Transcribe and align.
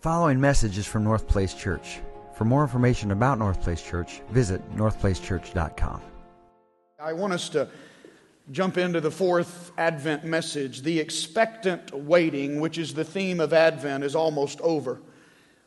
following 0.00 0.40
message 0.40 0.78
is 0.78 0.86
from 0.86 1.04
North 1.04 1.28
Place 1.28 1.52
Church. 1.52 2.00
For 2.34 2.46
more 2.46 2.62
information 2.62 3.10
about 3.10 3.38
North 3.38 3.60
Place 3.60 3.82
Church, 3.82 4.22
visit 4.30 4.62
northplacechurch.com. 4.74 6.00
I 6.98 7.12
want 7.12 7.34
us 7.34 7.50
to 7.50 7.68
jump 8.50 8.78
into 8.78 9.02
the 9.02 9.10
fourth 9.10 9.72
Advent 9.76 10.24
message. 10.24 10.80
The 10.80 10.98
expectant 10.98 11.92
waiting, 11.92 12.60
which 12.60 12.78
is 12.78 12.94
the 12.94 13.04
theme 13.04 13.40
of 13.40 13.52
Advent, 13.52 14.02
is 14.02 14.14
almost 14.14 14.58
over. 14.62 15.00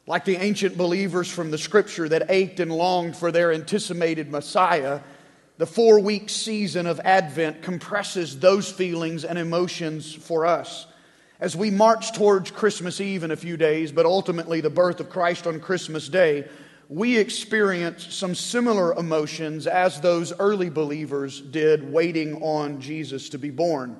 Like 0.07 0.25
the 0.25 0.37
ancient 0.37 0.77
believers 0.77 1.29
from 1.29 1.51
the 1.51 1.57
scripture 1.59 2.09
that 2.09 2.31
ached 2.31 2.59
and 2.59 2.71
longed 2.71 3.15
for 3.15 3.31
their 3.31 3.53
anticipated 3.53 4.31
Messiah, 4.31 5.01
the 5.59 5.67
four 5.67 5.99
week 5.99 6.31
season 6.31 6.87
of 6.87 6.99
Advent 7.01 7.61
compresses 7.61 8.39
those 8.39 8.71
feelings 8.71 9.25
and 9.25 9.37
emotions 9.37 10.11
for 10.11 10.47
us. 10.47 10.87
As 11.43 11.57
we 11.57 11.71
march 11.71 12.13
towards 12.13 12.51
Christmas 12.51 13.01
Eve 13.01 13.25
in 13.25 13.31
a 13.31 13.35
few 13.35 13.57
days, 13.57 13.91
but 13.91 14.05
ultimately 14.05 14.61
the 14.61 14.69
birth 14.69 15.01
of 15.01 15.09
Christ 15.09 15.45
on 15.45 15.59
Christmas 15.59 16.07
Day, 16.07 16.47
we 16.87 17.17
experience 17.17 18.15
some 18.15 18.33
similar 18.33 18.93
emotions 18.93 19.67
as 19.67 19.99
those 19.99 20.31
early 20.39 20.69
believers 20.69 21.41
did 21.41 21.91
waiting 21.91 22.41
on 22.41 22.79
Jesus 22.79 23.27
to 23.27 23.37
be 23.37 23.49
born. 23.49 23.97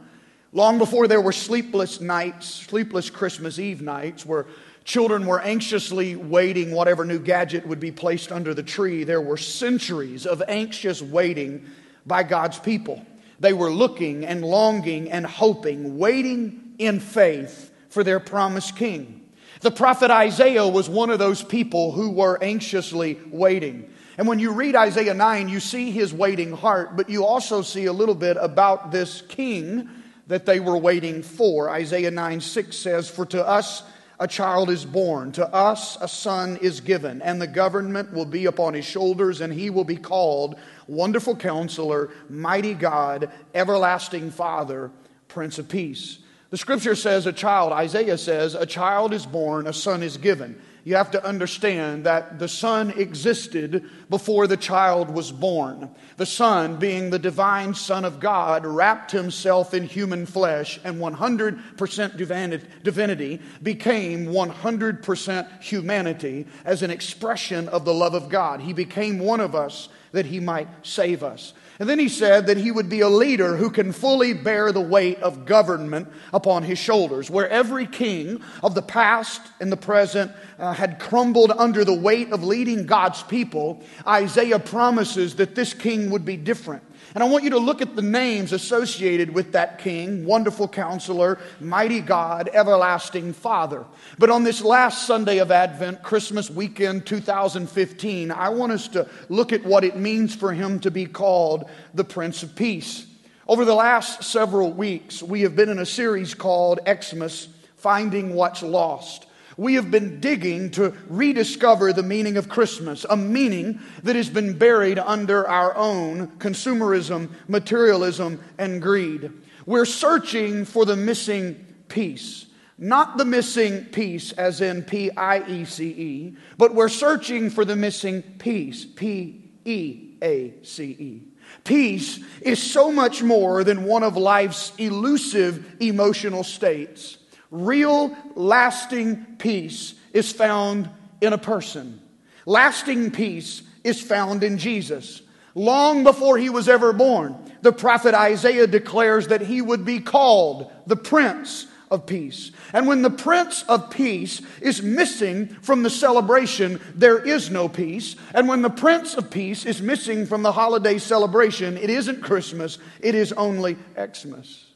Long 0.53 0.77
before 0.77 1.09
there 1.09 1.19
were 1.19 1.33
sleepless 1.33 1.99
nights, 1.99 2.47
sleepless 2.47 3.09
Christmas 3.09 3.59
Eve 3.59 3.81
nights, 3.81 4.25
where 4.25 4.45
children 4.85 5.25
were 5.25 5.41
anxiously 5.41 6.15
waiting 6.15 6.71
whatever 6.71 7.03
new 7.03 7.19
gadget 7.19 7.67
would 7.67 7.81
be 7.81 7.91
placed 7.91 8.31
under 8.31 8.53
the 8.53 8.63
tree, 8.63 9.03
there 9.03 9.19
were 9.19 9.35
centuries 9.35 10.25
of 10.25 10.41
anxious 10.47 11.01
waiting 11.01 11.65
by 12.05 12.23
God's 12.23 12.57
people. 12.57 13.05
They 13.41 13.51
were 13.51 13.69
looking 13.69 14.25
and 14.25 14.45
longing 14.45 15.11
and 15.11 15.25
hoping, 15.25 15.97
waiting 15.97 16.62
in 16.77 16.99
faith 16.99 17.71
for 17.89 18.03
their 18.03 18.19
promised 18.19 18.75
king. 18.75 19.29
The 19.61 19.71
prophet 19.71 20.11
Isaiah 20.11 20.67
was 20.67 20.89
one 20.89 21.09
of 21.09 21.19
those 21.19 21.41
people 21.41 21.91
who 21.91 22.11
were 22.11 22.37
anxiously 22.43 23.17
waiting. 23.31 23.89
And 24.17 24.27
when 24.27 24.39
you 24.39 24.51
read 24.51 24.75
Isaiah 24.75 25.13
9, 25.13 25.49
you 25.49 25.59
see 25.59 25.89
his 25.89 26.13
waiting 26.13 26.51
heart, 26.51 26.97
but 26.97 27.09
you 27.09 27.25
also 27.25 27.61
see 27.61 27.85
a 27.85 27.93
little 27.93 28.15
bit 28.15 28.37
about 28.39 28.91
this 28.91 29.21
king 29.21 29.89
that 30.27 30.45
they 30.45 30.59
were 30.59 30.77
waiting 30.77 31.23
for. 31.23 31.69
Isaiah 31.69 32.11
9 32.11 32.41
6 32.41 32.75
says, 32.75 33.09
For 33.09 33.25
to 33.27 33.47
us 33.47 33.83
a 34.19 34.27
child 34.27 34.69
is 34.69 34.85
born, 34.85 35.31
to 35.33 35.47
us 35.47 35.97
a 35.99 36.07
son 36.07 36.57
is 36.57 36.81
given, 36.81 37.21
and 37.21 37.41
the 37.41 37.47
government 37.47 38.13
will 38.13 38.25
be 38.25 38.45
upon 38.45 38.73
his 38.73 38.85
shoulders, 38.85 39.41
and 39.41 39.51
he 39.51 39.69
will 39.69 39.83
be 39.83 39.97
called 39.97 40.55
Wonderful 40.87 41.35
Counselor, 41.35 42.11
Mighty 42.29 42.73
God, 42.73 43.31
Everlasting 43.53 44.31
Father, 44.31 44.91
Prince 45.27 45.57
of 45.57 45.67
Peace. 45.67 46.19
The 46.53 46.59
scripture 46.59 46.93
says 46.93 47.25
a 47.25 47.33
child, 47.33 47.73
Isaiah 47.73 48.15
says, 48.15 48.53
a 48.53 48.67
child 48.67 49.11
is 49.11 49.25
born, 49.25 49.65
a 49.65 49.73
son 49.73 50.03
is 50.03 50.17
given. 50.17 50.61
You 50.83 50.97
have 50.97 51.09
to 51.09 51.25
understand 51.25 52.05
that 52.05 52.37
the 52.37 52.47
Son 52.47 52.91
existed 52.91 53.89
before 54.07 54.45
the 54.45 54.57
child 54.57 55.09
was 55.09 55.31
born. 55.31 55.89
The 56.17 56.27
Son, 56.27 56.77
being 56.77 57.09
the 57.09 57.17
divine 57.17 57.73
Son 57.73 58.05
of 58.05 58.19
God, 58.19 58.67
wrapped 58.67 59.09
himself 59.09 59.73
in 59.73 59.85
human 59.85 60.27
flesh 60.27 60.79
and 60.83 60.99
100% 61.01 62.83
divinity 62.83 63.41
became 63.63 64.25
100% 64.27 65.61
humanity 65.61 66.45
as 66.65 66.83
an 66.83 66.91
expression 66.91 67.67
of 67.69 67.83
the 67.83 67.93
love 67.95 68.13
of 68.13 68.29
God. 68.29 68.61
He 68.61 68.73
became 68.73 69.17
one 69.17 69.39
of 69.39 69.55
us 69.55 69.89
that 70.11 70.27
he 70.27 70.39
might 70.39 70.67
save 70.85 71.23
us. 71.23 71.53
And 71.79 71.89
then 71.89 71.97
he 71.97 72.09
said 72.09 72.47
that 72.47 72.57
he 72.57 72.71
would 72.71 72.87
be 72.87 73.01
a 73.01 73.09
leader 73.09 73.57
who 73.57 73.71
can 73.71 73.91
fully 73.91 74.33
bear 74.33 74.71
the 74.71 74.81
weight 74.81 75.19
of 75.19 75.45
government 75.45 76.07
upon 76.31 76.63
his 76.63 76.77
shoulders. 76.77 77.31
Where 77.31 77.49
every 77.49 77.87
king 77.87 78.41
of 78.61 78.75
the 78.75 78.81
past 78.81 79.41
and 79.59 79.71
the 79.71 79.77
present 79.77 80.31
uh, 80.59 80.73
had 80.73 80.99
crumbled 80.99 81.51
under 81.51 81.83
the 81.83 81.93
weight 81.93 82.31
of 82.31 82.43
leading 82.43 82.85
God's 82.85 83.23
people, 83.23 83.83
Isaiah 84.07 84.59
promises 84.59 85.35
that 85.35 85.55
this 85.55 85.73
king 85.73 86.11
would 86.11 86.25
be 86.25 86.37
different. 86.37 86.83
And 87.15 87.23
I 87.23 87.27
want 87.27 87.43
you 87.43 87.51
to 87.51 87.59
look 87.59 87.81
at 87.81 87.95
the 87.95 88.01
names 88.01 88.53
associated 88.53 89.35
with 89.35 89.51
that 89.51 89.77
king 89.77 90.25
Wonderful 90.25 90.67
Counselor, 90.67 91.37
Mighty 91.59 92.01
God, 92.01 92.49
Everlasting 92.53 93.33
Father. 93.33 93.85
But 94.17 94.31
on 94.31 94.43
this 94.43 94.61
last 94.61 95.05
Sunday 95.05 95.37
of 95.37 95.51
Advent, 95.51 96.01
Christmas 96.01 96.49
weekend 96.49 97.05
2015, 97.05 98.31
I 98.31 98.49
want 98.49 98.71
us 98.71 98.87
to 98.89 99.07
look 99.29 99.53
at 99.53 99.63
what 99.63 99.83
it 99.83 99.95
means 99.95 100.33
for 100.33 100.53
him 100.53 100.79
to 100.79 100.89
be 100.89 101.05
called 101.05 101.69
the 101.93 102.03
Prince 102.03 102.41
of 102.41 102.55
Peace. 102.55 103.05
Over 103.47 103.63
the 103.63 103.75
last 103.75 104.23
several 104.23 104.71
weeks, 104.71 105.21
we 105.21 105.41
have 105.41 105.55
been 105.55 105.69
in 105.69 105.79
a 105.79 105.85
series 105.85 106.33
called 106.33 106.79
Xmas 106.87 107.47
Finding 107.75 108.33
What's 108.33 108.63
Lost 108.63 109.27
we 109.57 109.75
have 109.75 109.91
been 109.91 110.19
digging 110.19 110.71
to 110.71 110.93
rediscover 111.07 111.93
the 111.93 112.03
meaning 112.03 112.37
of 112.37 112.49
Christmas, 112.49 113.05
a 113.09 113.17
meaning 113.17 113.79
that 114.03 114.15
has 114.15 114.29
been 114.29 114.57
buried 114.57 114.99
under 114.99 115.47
our 115.47 115.75
own 115.75 116.27
consumerism, 116.39 117.29
materialism, 117.47 118.39
and 118.57 118.81
greed. 118.81 119.31
We're 119.65 119.85
searching 119.85 120.65
for 120.65 120.85
the 120.85 120.95
missing 120.95 121.65
piece. 121.87 122.47
Not 122.77 123.17
the 123.17 123.25
missing 123.25 123.85
piece, 123.85 124.31
as 124.33 124.59
in 124.59 124.83
P 124.83 125.11
I 125.11 125.47
E 125.47 125.65
C 125.65 125.89
E, 125.89 126.37
but 126.57 126.73
we're 126.73 126.89
searching 126.89 127.49
for 127.49 127.63
the 127.63 127.75
missing 127.75 128.23
piece, 128.39 128.83
P 128.83 129.51
E 129.63 130.15
A 130.21 130.53
C 130.63 130.83
E. 130.83 131.21
Peace 131.63 132.19
is 132.41 132.61
so 132.61 132.91
much 132.91 133.21
more 133.21 133.63
than 133.63 133.83
one 133.83 134.01
of 134.01 134.17
life's 134.17 134.73
elusive 134.77 135.75
emotional 135.79 136.43
states. 136.43 137.17
Real, 137.53 138.17
lasting 138.33 139.37
peace 139.37 139.93
is 140.11 140.31
found 140.31 140.89
in 141.21 141.33
a 141.33 141.37
person. 141.37 142.01
Lasting 142.47 143.11
peace 143.11 143.61
is 143.83 144.01
found 144.01 144.43
in 144.43 144.57
Jesus. 144.57 145.21
Long 145.53 146.03
before 146.03 146.39
he 146.39 146.49
was 146.49 146.67
ever 146.67 146.93
born, 146.93 147.35
the 147.61 147.71
prophet 147.71 148.15
Isaiah 148.15 148.65
declares 148.65 149.27
that 149.27 149.41
he 149.41 149.61
would 149.61 149.85
be 149.85 149.99
called 149.99 150.71
the 150.87 150.95
Prince 150.95 151.67
of 151.91 152.07
Peace. 152.07 152.51
And 152.73 152.87
when 152.87 153.03
the 153.03 153.11
Prince 153.11 153.61
of 153.69 153.91
Peace 153.91 154.41
is 154.59 154.81
missing 154.81 155.45
from 155.61 155.83
the 155.83 155.91
celebration, 155.91 156.81
there 156.95 157.19
is 157.19 157.51
no 157.51 157.69
peace. 157.69 158.15
And 158.33 158.47
when 158.47 158.63
the 158.63 158.71
Prince 158.71 159.13
of 159.13 159.29
Peace 159.29 159.63
is 159.67 159.79
missing 159.79 160.25
from 160.25 160.41
the 160.41 160.51
holiday 160.51 160.97
celebration, 160.97 161.77
it 161.77 161.91
isn't 161.91 162.23
Christmas, 162.23 162.79
it 162.99 163.13
is 163.13 163.31
only 163.33 163.77
Xmas. 163.95 164.72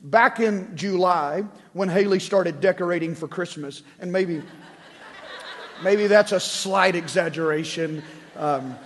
Back 0.00 0.40
in 0.40 0.76
July, 0.76 1.44
when 1.72 1.88
Haley 1.88 2.20
started 2.20 2.60
decorating 2.60 3.14
for 3.14 3.26
Christmas, 3.26 3.82
and 4.00 4.12
maybe, 4.12 4.42
maybe 5.82 6.06
that's 6.06 6.32
a 6.32 6.40
slight 6.40 6.94
exaggeration. 6.94 8.02
Um, 8.36 8.76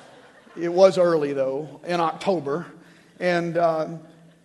it 0.57 0.73
was 0.73 0.99
early, 0.99 1.33
though, 1.33 1.81
in 1.85 2.01
October. 2.01 2.67
And 3.21 3.59
um, 3.59 4.01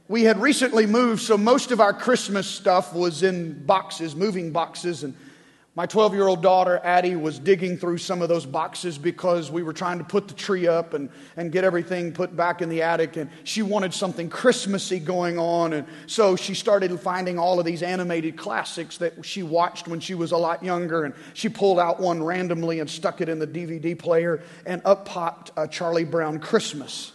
we 0.07 0.24
had 0.24 0.41
recently 0.41 0.85
moved, 0.85 1.22
so 1.22 1.38
most 1.38 1.72
of 1.72 1.79
our 1.79 1.94
Christmas 1.94 2.47
stuff 2.47 2.94
was 2.94 3.24
in 3.24 3.66
boxes, 3.66 4.16
moving 4.16 4.51
boxes. 4.51 5.03
And 5.03 5.16
my 5.75 5.88
12 5.88 6.13
year 6.13 6.28
old 6.28 6.44
daughter, 6.44 6.79
Addie, 6.84 7.16
was 7.16 7.39
digging 7.39 7.78
through 7.78 7.97
some 7.97 8.22
of 8.22 8.29
those 8.29 8.45
boxes 8.45 9.00
because 9.00 9.50
we 9.50 9.63
were 9.63 9.73
trying 9.73 9.97
to 9.97 10.03
put 10.03 10.28
the 10.28 10.35
tree 10.35 10.67
up 10.67 10.94
and, 10.94 11.09
and 11.35 11.51
get 11.51 11.63
everything 11.63 12.11
put 12.11 12.35
back 12.35 12.61
in 12.61 12.69
the 12.69 12.84
attic. 12.84 13.17
And 13.17 13.31
she 13.44 13.63
wanted 13.63 13.91
something 13.91 14.29
Christmassy 14.29 15.00
going 15.00 15.39
on. 15.39 15.73
And 15.73 15.88
so 16.06 16.35
she 16.35 16.53
started 16.53 17.00
finding 17.00 17.39
all 17.39 17.59
of 17.59 17.66
these 17.66 17.81
animated 17.81 18.38
classics 18.38 18.97
that 18.97 19.25
she 19.25 19.41
watched 19.41 19.88
when 19.88 20.00
she 20.00 20.13
was 20.13 20.31
a 20.31 20.38
lot 20.38 20.63
younger. 20.63 21.06
And 21.06 21.16
she 21.33 21.50
pulled 21.50 21.79
out 21.79 22.00
one 22.00 22.22
randomly 22.22 22.79
and 22.79 22.88
stuck 22.88 23.19
it 23.19 23.28
in 23.28 23.39
the 23.39 23.47
DVD 23.47 23.97
player, 23.97 24.44
and 24.67 24.79
up 24.85 25.06
popped 25.06 25.51
a 25.57 25.67
Charlie 25.67 26.06
Brown 26.06 26.39
Christmas. 26.39 27.13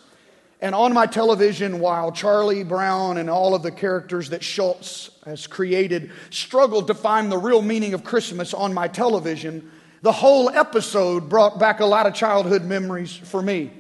And 0.61 0.75
on 0.75 0.93
my 0.93 1.07
television, 1.07 1.79
while 1.79 2.11
Charlie 2.11 2.65
Brown 2.65 3.17
and 3.19 3.31
all 3.31 3.55
of 3.55 3.63
the 3.63 3.71
characters 3.71 4.31
that 4.31 4.43
Schulz 4.43 5.11
has 5.25 5.47
created 5.47 6.11
struggled 6.31 6.89
to 6.89 6.95
find 6.95 7.31
the 7.31 7.39
real 7.39 7.63
meaning 7.63 7.95
of 7.95 8.03
Christmas 8.03 8.53
on 8.53 8.75
my 8.75 8.89
television, 8.89 9.71
the 10.03 10.11
whole 10.13 10.51
episode 10.51 11.29
brought 11.29 11.61
back 11.61 11.79
a 11.79 11.87
lot 11.87 12.07
of 12.07 12.15
childhood 12.15 12.65
memories 12.65 13.15
for 13.17 13.41
me. 13.41 13.71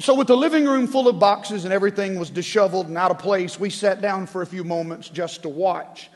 So, 0.00 0.14
with 0.14 0.28
the 0.28 0.36
living 0.36 0.66
room 0.66 0.86
full 0.86 1.08
of 1.08 1.18
boxes 1.18 1.64
and 1.64 1.72
everything 1.72 2.18
was 2.18 2.30
disheveled 2.30 2.88
and 2.88 2.96
out 2.96 3.10
of 3.10 3.18
place, 3.18 3.58
we 3.58 3.70
sat 3.70 4.00
down 4.00 4.26
for 4.26 4.42
a 4.42 4.46
few 4.46 4.64
moments 4.64 5.08
just 5.08 5.42
to 5.42 5.48
watch. 5.48 6.10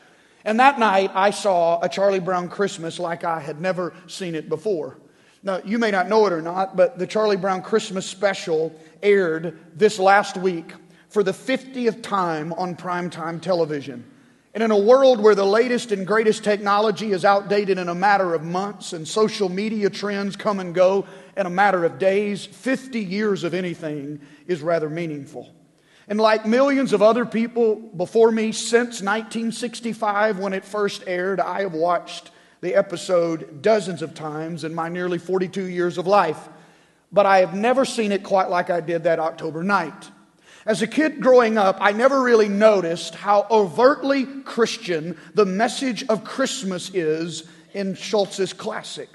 And 0.45 0.59
that 0.59 0.79
night, 0.79 1.11
I 1.13 1.31
saw 1.31 1.81
a 1.81 1.89
Charlie 1.89 2.19
Brown 2.19 2.49
Christmas 2.49 2.99
like 2.99 3.23
I 3.23 3.39
had 3.39 3.59
never 3.59 3.93
seen 4.07 4.35
it 4.35 4.47
before. 4.47 4.97
Now, 5.43 5.59
you 5.65 5.77
may 5.77 5.91
not 5.91 6.07
know 6.07 6.25
it 6.25 6.31
or 6.31 6.41
not, 6.41 6.77
but 6.77 6.97
the 6.97 7.05
Charlie 7.05 7.35
Brown 7.35 7.61
Christmas 7.61 8.05
special 8.05 8.73
aired 9.01 9.59
this 9.75 9.99
last 9.99 10.37
week 10.37 10.71
for 11.09 11.21
the 11.21 11.33
50th 11.33 12.01
time 12.01 12.53
on 12.53 12.75
primetime 12.75 13.41
television. 13.41 14.09
And 14.53 14.63
in 14.63 14.71
a 14.71 14.77
world 14.77 15.19
where 15.19 15.35
the 15.35 15.45
latest 15.45 15.91
and 15.91 16.07
greatest 16.07 16.43
technology 16.43 17.11
is 17.11 17.25
outdated 17.25 17.77
in 17.77 17.89
a 17.89 17.95
matter 17.95 18.33
of 18.33 18.43
months 18.43 18.93
and 18.93 19.05
social 19.05 19.49
media 19.49 19.89
trends 19.89 20.35
come 20.35 20.59
and 20.59 20.73
go 20.73 21.05
in 21.35 21.45
a 21.45 21.49
matter 21.49 21.83
of 21.83 21.99
days, 21.99 22.45
50 22.45 22.99
years 22.99 23.43
of 23.43 23.53
anything 23.53 24.21
is 24.47 24.61
rather 24.61 24.89
meaningful. 24.89 25.53
And 26.07 26.19
like 26.19 26.45
millions 26.45 26.93
of 26.93 27.01
other 27.01 27.25
people 27.25 27.75
before 27.75 28.31
me 28.31 28.51
since 28.51 29.01
1965 29.01 30.39
when 30.39 30.53
it 30.53 30.63
first 30.63 31.03
aired, 31.07 31.39
I 31.39 31.61
have 31.61 31.73
watched 31.73 32.29
the 32.63 32.75
episode 32.75 33.61
dozens 33.61 34.01
of 34.01 34.15
times 34.15 34.63
in 34.63 34.73
my 34.73 34.87
nearly 34.87 35.17
42 35.17 35.65
years 35.65 35.97
of 35.97 36.07
life, 36.07 36.47
but 37.11 37.25
I 37.25 37.39
have 37.39 37.53
never 37.53 37.83
seen 37.83 38.13
it 38.13 38.23
quite 38.23 38.49
like 38.49 38.69
I 38.69 38.79
did 38.79 39.03
that 39.03 39.19
October 39.19 39.63
night. 39.63 40.09
As 40.65 40.81
a 40.81 40.87
kid 40.87 41.19
growing 41.19 41.57
up, 41.57 41.75
I 41.81 41.91
never 41.91 42.21
really 42.21 42.47
noticed 42.47 43.15
how 43.15 43.47
overtly 43.51 44.25
Christian 44.45 45.17
the 45.33 45.45
message 45.45 46.05
of 46.07 46.23
Christmas 46.23 46.89
is 46.91 47.43
in 47.73 47.95
Schulz's 47.95 48.53
classic. 48.53 49.09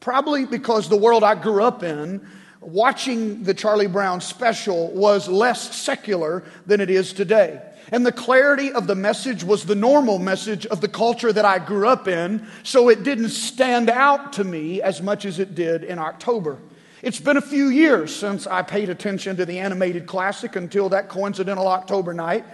Probably 0.00 0.44
because 0.44 0.90
the 0.90 0.98
world 0.98 1.24
I 1.24 1.36
grew 1.36 1.64
up 1.64 1.82
in, 1.82 2.28
watching 2.60 3.44
the 3.44 3.54
Charlie 3.54 3.86
Brown 3.86 4.20
special 4.20 4.90
was 4.90 5.26
less 5.26 5.74
secular 5.74 6.44
than 6.66 6.82
it 6.82 6.90
is 6.90 7.14
today. 7.14 7.62
And 7.92 8.06
the 8.06 8.12
clarity 8.12 8.72
of 8.72 8.86
the 8.86 8.94
message 8.94 9.42
was 9.42 9.64
the 9.64 9.74
normal 9.74 10.18
message 10.18 10.64
of 10.66 10.80
the 10.80 10.88
culture 10.88 11.32
that 11.32 11.44
I 11.44 11.58
grew 11.58 11.88
up 11.88 12.06
in, 12.06 12.46
so 12.62 12.88
it 12.88 13.02
didn't 13.02 13.30
stand 13.30 13.90
out 13.90 14.34
to 14.34 14.44
me 14.44 14.80
as 14.80 15.02
much 15.02 15.24
as 15.24 15.38
it 15.38 15.54
did 15.54 15.82
in 15.82 15.98
October. 15.98 16.58
It's 17.02 17.18
been 17.20 17.36
a 17.36 17.42
few 17.42 17.68
years 17.68 18.14
since 18.14 18.46
I 18.46 18.62
paid 18.62 18.90
attention 18.90 19.36
to 19.38 19.46
the 19.46 19.58
animated 19.58 20.06
classic 20.06 20.54
until 20.54 20.90
that 20.90 21.08
coincidental 21.08 21.66
October 21.66 22.12
night. 22.12 22.44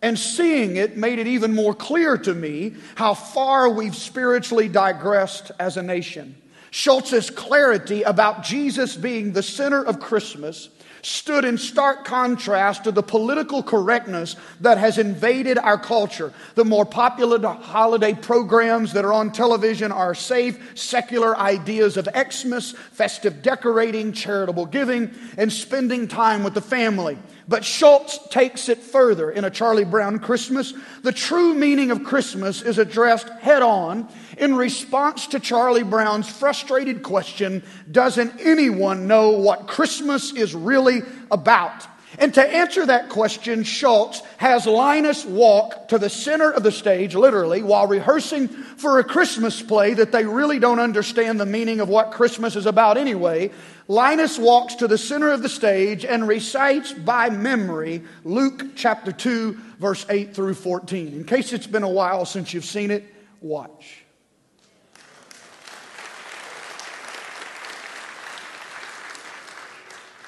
And 0.00 0.18
seeing 0.18 0.76
it 0.76 0.96
made 0.96 1.18
it 1.18 1.26
even 1.26 1.54
more 1.54 1.74
clear 1.74 2.16
to 2.18 2.34
me 2.34 2.76
how 2.94 3.14
far 3.14 3.68
we've 3.68 3.96
spiritually 3.96 4.68
digressed 4.68 5.50
as 5.58 5.76
a 5.76 5.82
nation. 5.82 6.36
Schulz's 6.70 7.30
clarity 7.30 8.02
about 8.02 8.44
Jesus 8.44 8.94
being 8.94 9.32
the 9.32 9.42
center 9.42 9.82
of 9.82 9.98
Christmas 9.98 10.68
stood 11.06 11.44
in 11.44 11.56
stark 11.56 12.04
contrast 12.04 12.82
to 12.82 12.90
the 12.90 13.02
political 13.02 13.62
correctness 13.62 14.34
that 14.60 14.76
has 14.76 14.98
invaded 14.98 15.56
our 15.56 15.78
culture. 15.78 16.32
The 16.56 16.64
more 16.64 16.84
popular 16.84 17.38
holiday 17.46 18.12
programs 18.12 18.92
that 18.94 19.04
are 19.04 19.12
on 19.12 19.30
television 19.30 19.92
are 19.92 20.16
safe, 20.16 20.76
secular 20.76 21.38
ideas 21.38 21.96
of 21.96 22.08
Xmas, 22.12 22.72
festive 22.90 23.40
decorating, 23.40 24.12
charitable 24.12 24.66
giving, 24.66 25.14
and 25.38 25.52
spending 25.52 26.08
time 26.08 26.42
with 26.42 26.54
the 26.54 26.60
family. 26.60 27.16
But 27.48 27.64
Schulz 27.64 28.18
takes 28.28 28.68
it 28.68 28.78
further 28.78 29.30
in 29.30 29.44
a 29.44 29.50
Charlie 29.50 29.84
Brown 29.84 30.18
Christmas. 30.18 30.74
The 31.02 31.12
true 31.12 31.54
meaning 31.54 31.92
of 31.92 32.02
Christmas 32.02 32.60
is 32.60 32.78
addressed 32.78 33.28
head 33.28 33.62
on 33.62 34.08
in 34.36 34.56
response 34.56 35.28
to 35.28 35.38
Charlie 35.38 35.84
Brown's 35.84 36.28
frustrated 36.28 37.02
question 37.02 37.62
Doesn't 37.90 38.40
anyone 38.40 39.06
know 39.06 39.30
what 39.30 39.68
Christmas 39.68 40.32
is 40.32 40.54
really 40.54 41.02
about? 41.30 41.86
And 42.18 42.32
to 42.34 42.42
answer 42.42 42.86
that 42.86 43.10
question, 43.10 43.62
Schulz 43.62 44.22
has 44.38 44.66
Linus 44.66 45.24
walk 45.24 45.88
to 45.88 45.98
the 45.98 46.08
center 46.08 46.50
of 46.50 46.62
the 46.62 46.72
stage, 46.72 47.14
literally, 47.14 47.62
while 47.62 47.86
rehearsing 47.86 48.48
for 48.48 48.98
a 48.98 49.04
Christmas 49.04 49.60
play 49.60 49.92
that 49.94 50.12
they 50.12 50.24
really 50.24 50.58
don't 50.58 50.80
understand 50.80 51.38
the 51.38 51.46
meaning 51.46 51.80
of 51.80 51.88
what 51.88 52.12
Christmas 52.12 52.56
is 52.56 52.64
about 52.64 52.96
anyway. 52.96 53.50
Linus 53.88 54.36
walks 54.36 54.74
to 54.76 54.88
the 54.88 54.98
center 54.98 55.30
of 55.30 55.42
the 55.42 55.48
stage 55.48 56.04
and 56.04 56.26
recites 56.26 56.92
by 56.92 57.30
memory 57.30 58.02
Luke 58.24 58.74
chapter 58.74 59.12
2, 59.12 59.56
verse 59.78 60.04
8 60.08 60.34
through 60.34 60.54
14. 60.54 61.12
In 61.12 61.24
case 61.24 61.52
it's 61.52 61.68
been 61.68 61.84
a 61.84 61.88
while 61.88 62.24
since 62.24 62.52
you've 62.52 62.64
seen 62.64 62.90
it, 62.90 63.04
watch. 63.40 64.02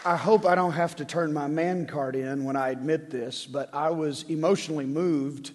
I 0.04 0.16
hope 0.16 0.46
I 0.46 0.54
don't 0.54 0.72
have 0.72 0.94
to 0.96 1.04
turn 1.04 1.32
my 1.32 1.48
man 1.48 1.84
card 1.84 2.14
in 2.14 2.44
when 2.44 2.54
I 2.54 2.70
admit 2.70 3.10
this, 3.10 3.44
but 3.44 3.74
I 3.74 3.90
was 3.90 4.22
emotionally 4.28 4.86
moved 4.86 5.50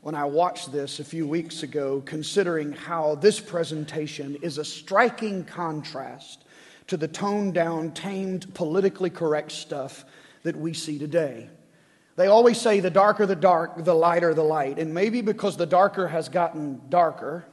when 0.00 0.16
I 0.16 0.24
watched 0.24 0.72
this 0.72 0.98
a 0.98 1.04
few 1.04 1.26
weeks 1.26 1.62
ago, 1.62 2.02
considering 2.04 2.72
how 2.72 3.14
this 3.14 3.38
presentation 3.38 4.36
is 4.42 4.58
a 4.58 4.64
striking 4.64 5.44
contrast 5.44 6.44
to 6.88 6.96
the 6.96 7.08
toned 7.08 7.54
down, 7.54 7.92
tamed, 7.92 8.52
politically 8.54 9.10
correct 9.10 9.52
stuff 9.52 10.04
that 10.42 10.56
we 10.56 10.74
see 10.74 10.98
today. 10.98 11.48
They 12.16 12.26
always 12.28 12.60
say 12.60 12.80
the 12.80 12.90
darker 12.90 13.26
the 13.26 13.34
dark, 13.34 13.84
the 13.84 13.94
lighter 13.94 14.34
the 14.34 14.44
light. 14.44 14.78
And 14.78 14.94
maybe 14.94 15.20
because 15.20 15.56
the 15.56 15.66
darker 15.66 16.06
has 16.06 16.28
gotten 16.28 16.80
darker, 16.88 17.44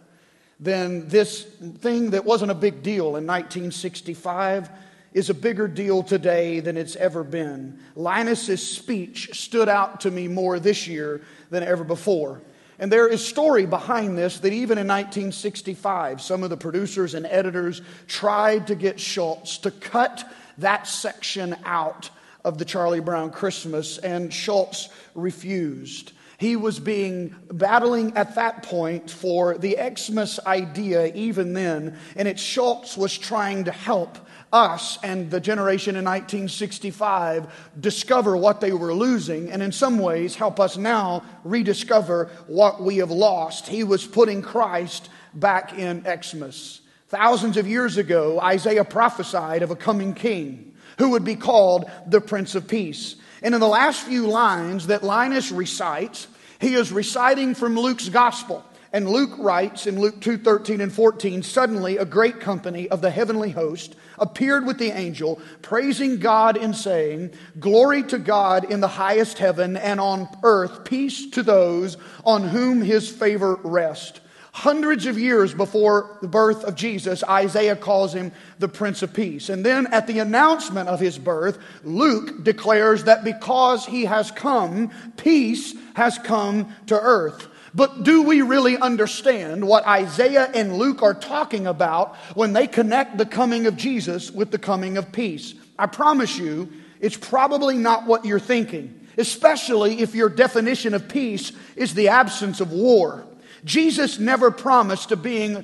then 0.60 1.08
this 1.08 1.44
thing 1.44 2.12
that 2.12 2.26
wasn't 2.26 2.52
a 2.52 2.56
big 2.56 2.84
deal 2.84 3.16
in 3.16 3.26
1965 3.26 4.70
is 5.14 5.30
a 5.30 5.34
bigger 5.34 5.68
deal 5.68 6.04
today 6.04 6.60
than 6.60 6.78
it's 6.78 6.96
ever 6.96 7.24
been. 7.24 7.80
Linus's 7.96 8.66
speech 8.66 9.38
stood 9.38 9.68
out 9.68 10.02
to 10.02 10.12
me 10.12 10.28
more 10.28 10.60
this 10.60 10.88
year 10.88 11.22
than 11.50 11.64
ever 11.64 11.84
before. 11.84 12.42
And 12.82 12.92
there 12.92 13.08
is 13.08 13.24
story 13.24 13.68
behind 13.68 14.18
this 14.18 14.40
that 14.40 14.54
even 14.54 14.80
in 14.80 14.88
1965, 14.88 16.20
some 16.20 16.42
of 16.42 16.50
the 16.50 16.58
producers 16.58 17.14
and 17.14 17.28
editors 17.28 17.84
tried 18.08 18.68
to 18.68 18.76
get 18.76 19.00
Schulz 19.00 19.60
to 19.60 19.70
cut 19.70 20.28
that 20.58 20.88
section 20.88 21.56
out 21.64 22.10
of 22.44 22.58
the 22.58 22.66
Charlie 22.66 23.00
Brown 23.00 23.30
Christmas, 23.30 24.00
and 24.00 24.34
Schulz 24.34 24.90
refused. 25.14 26.12
He 26.40 26.56
was 26.56 26.80
being 26.80 27.36
battling 27.52 28.18
at 28.18 28.34
that 28.34 28.64
point 28.64 29.12
for 29.12 29.60
the 29.60 29.78
Xmas 29.96 30.40
idea 30.40 31.14
even 31.14 31.54
then, 31.54 32.00
and 32.16 32.28
it 32.28 32.40
Schulz 32.40 32.98
was 32.98 33.16
trying 33.16 33.66
to 33.66 33.72
help 33.72 34.18
us 34.52 35.00
and 35.04 35.32
the 35.32 35.40
generation 35.40 35.96
in 35.96 36.06
1965 36.06 37.72
discover 37.80 38.36
what 38.36 38.62
they 38.62 38.72
were 38.72 38.94
losing 38.94 39.52
and 39.52 39.62
in 39.64 39.72
some 39.72 40.00
ways 40.00 40.36
help 40.36 40.60
us 40.60 40.78
now 40.78 41.24
rediscover 41.44 42.30
what 42.48 42.82
we 42.82 42.98
have 42.98 43.12
lost. 43.12 43.68
He 43.68 43.84
was 43.84 44.06
putting 44.06 44.42
Christ 44.42 45.10
back 45.34 45.78
in 45.78 46.06
Xmas. 46.06 46.82
Thousands 47.08 47.58
of 47.58 47.68
years 47.68 47.98
ago, 47.98 48.40
Isaiah 48.40 48.86
prophesied 48.86 49.64
of 49.64 49.72
a 49.72 49.76
coming 49.76 50.14
king 50.14 50.74
who 50.98 51.10
would 51.12 51.26
be 51.26 51.36
called 51.36 51.90
the 52.08 52.22
Prince 52.22 52.56
of 52.56 52.68
Peace. 52.68 53.16
And 53.42 53.54
in 53.54 53.62
the 53.62 53.68
last 53.68 54.04
few 54.04 54.28
lines 54.28 54.88
that 54.88 55.04
Linus 55.04 55.52
recites, 55.52 56.28
he 56.60 56.76
is 56.76 56.92
reciting 56.92 57.56
from 57.56 57.78
Luke's 57.78 58.10
gospel. 58.10 58.64
And 58.94 59.10
Luke 59.10 59.32
writes 59.40 59.88
in 59.88 60.00
Luke 60.00 60.20
2 60.20 60.38
13 60.38 60.82
and 60.82 60.92
14, 60.92 61.44
suddenly 61.44 61.98
a 61.98 62.06
great 62.06 62.40
company 62.40 62.90
of 62.90 63.02
the 63.02 63.10
heavenly 63.10 63.52
host 63.52 63.96
appeared 64.22 64.66
with 64.66 64.78
the 64.78 64.92
angel, 64.92 65.42
praising 65.62 66.20
God 66.20 66.56
and 66.56 66.76
saying, 66.76 67.32
Glory 67.60 68.04
to 68.04 68.20
God 68.20 68.72
in 68.72 68.80
the 68.80 68.88
highest 68.88 69.40
heaven, 69.40 69.76
and 69.76 70.00
on 70.00 70.30
earth 70.44 70.86
peace 70.86 71.30
to 71.32 71.44
those 71.44 71.98
on 72.24 72.48
whom 72.48 72.82
his 72.82 73.10
favor 73.10 73.56
rests. 73.64 74.22
Hundreds 74.54 75.06
of 75.06 75.18
years 75.18 75.54
before 75.54 76.18
the 76.22 76.28
birth 76.28 76.66
of 76.66 76.76
Jesus, 76.76 77.24
Isaiah 77.24 77.76
calls 77.76 78.14
him 78.14 78.34
the 78.60 78.68
Prince 78.68 79.02
of 79.02 79.14
Peace. 79.14 79.48
And 79.48 79.66
then 79.66 79.88
at 79.88 80.08
the 80.08 80.20
announcement 80.20 80.90
of 80.90 81.00
his 81.00 81.18
birth, 81.18 81.58
Luke 81.86 82.44
declares 82.44 83.06
that 83.06 83.24
because 83.24 83.86
he 83.86 84.06
has 84.06 84.30
come, 84.30 84.92
peace 85.16 85.74
has 85.96 86.18
come 86.18 86.76
to 86.88 87.00
earth. 87.00 87.48
But 87.74 88.04
do 88.04 88.24
we 88.24 88.42
really 88.42 88.78
understand 88.78 89.66
what 89.66 89.88
Isaiah 89.88 90.50
and 90.54 90.78
Luke 90.78 91.02
are 91.02 91.14
talking 91.14 91.68
about 91.68 92.16
when 92.34 92.54
they 92.54 92.68
connect 92.68 93.18
the 93.18 93.26
coming 93.26 93.66
of 93.66 93.78
Jesus 93.78 94.30
with 94.30 94.52
the 94.52 94.58
coming 94.58 94.98
of 94.98 95.12
peace? 95.12 95.54
I 95.80 95.88
promise 95.88 96.38
you, 96.38 96.72
it's 97.00 97.18
probably 97.18 97.78
not 97.78 98.06
what 98.06 98.26
you're 98.26 98.40
thinking, 98.40 99.08
especially 99.18 100.02
if 100.02 100.14
your 100.16 100.30
definition 100.30 100.94
of 100.94 101.08
peace 101.08 101.54
is 101.76 101.94
the 101.94 102.10
absence 102.10 102.60
of 102.60 102.72
war. 102.72 103.26
Jesus 103.64 104.20
never 104.20 104.52
promised 104.52 105.10
to 105.10 105.16
being, 105.16 105.64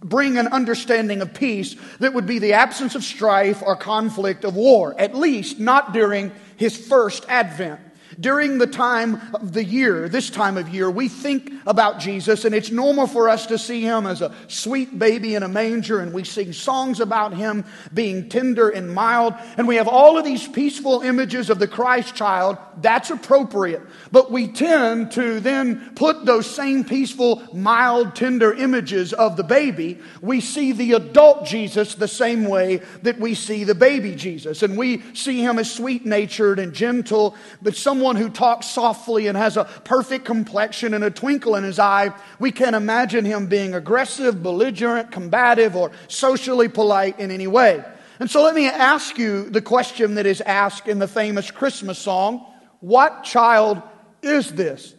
bring 0.00 0.38
an 0.38 0.48
understanding 0.48 1.22
of 1.22 1.34
peace 1.34 1.76
that 1.98 2.14
would 2.14 2.26
be 2.26 2.38
the 2.38 2.52
absence 2.52 2.94
of 2.94 3.02
strife 3.02 3.62
or 3.62 3.74
conflict 3.74 4.44
of 4.44 4.54
war, 4.54 4.94
at 4.98 5.14
least 5.14 5.58
not 5.58 5.92
during 5.92 6.30
his 6.56 6.76
first 6.76 7.24
advent. 7.28 7.80
During 8.18 8.58
the 8.58 8.66
time 8.66 9.20
of 9.34 9.52
the 9.52 9.62
year, 9.62 10.08
this 10.08 10.30
time 10.30 10.56
of 10.56 10.70
year, 10.70 10.90
we 10.90 11.08
think 11.08 11.52
about 11.66 12.00
Jesus, 12.00 12.44
and 12.44 12.54
it's 12.54 12.70
normal 12.70 13.06
for 13.06 13.28
us 13.28 13.46
to 13.46 13.58
see 13.58 13.82
him 13.82 14.06
as 14.06 14.22
a 14.22 14.34
sweet 14.48 14.98
baby 14.98 15.34
in 15.34 15.42
a 15.42 15.48
manger, 15.48 16.00
and 16.00 16.12
we 16.12 16.24
sing 16.24 16.52
songs 16.52 17.00
about 17.00 17.34
him 17.34 17.64
being 17.92 18.28
tender 18.28 18.70
and 18.70 18.92
mild, 18.92 19.34
and 19.58 19.68
we 19.68 19.76
have 19.76 19.88
all 19.88 20.16
of 20.16 20.24
these 20.24 20.48
peaceful 20.48 21.02
images 21.02 21.50
of 21.50 21.58
the 21.58 21.68
Christ 21.68 22.14
child. 22.14 22.56
That's 22.78 23.10
appropriate. 23.10 23.82
But 24.10 24.30
we 24.30 24.48
tend 24.48 25.12
to 25.12 25.40
then 25.40 25.92
put 25.94 26.24
those 26.24 26.48
same 26.48 26.84
peaceful, 26.84 27.42
mild, 27.52 28.16
tender 28.16 28.54
images 28.54 29.12
of 29.12 29.36
the 29.36 29.44
baby. 29.44 29.98
We 30.22 30.40
see 30.40 30.72
the 30.72 30.94
adult 30.94 31.44
Jesus 31.44 31.94
the 31.94 32.08
same 32.08 32.44
way 32.46 32.80
that 33.02 33.20
we 33.20 33.34
see 33.34 33.64
the 33.64 33.74
baby 33.74 34.14
Jesus, 34.14 34.62
and 34.62 34.78
we 34.78 35.02
see 35.14 35.40
him 35.40 35.58
as 35.58 35.70
sweet 35.70 36.06
natured 36.06 36.58
and 36.58 36.72
gentle, 36.72 37.36
but 37.60 37.76
someone 37.76 37.97
someone 37.98 38.14
who 38.14 38.28
talks 38.28 38.68
softly 38.68 39.26
and 39.26 39.36
has 39.36 39.56
a 39.56 39.64
perfect 39.64 40.24
complexion 40.24 40.94
and 40.94 41.02
a 41.02 41.10
twinkle 41.10 41.56
in 41.56 41.64
his 41.64 41.80
eye, 41.80 42.14
we 42.38 42.52
can 42.52 42.72
imagine 42.72 43.24
him 43.24 43.48
being 43.48 43.74
aggressive, 43.74 44.40
belligerent, 44.40 45.10
combative, 45.10 45.74
or 45.74 45.90
socially 46.06 46.68
polite 46.68 47.18
in 47.18 47.32
any 47.32 47.48
way. 47.48 47.84
And 48.20 48.30
so 48.30 48.44
let 48.44 48.54
me 48.54 48.68
ask 48.68 49.18
you 49.18 49.50
the 49.50 49.60
question 49.60 50.14
that 50.14 50.26
is 50.26 50.40
asked 50.42 50.86
in 50.86 51.00
the 51.00 51.08
famous 51.08 51.50
Christmas 51.50 51.98
song 51.98 52.46
What 52.78 53.24
child 53.24 53.82
is 54.22 54.52
this? 54.52 54.94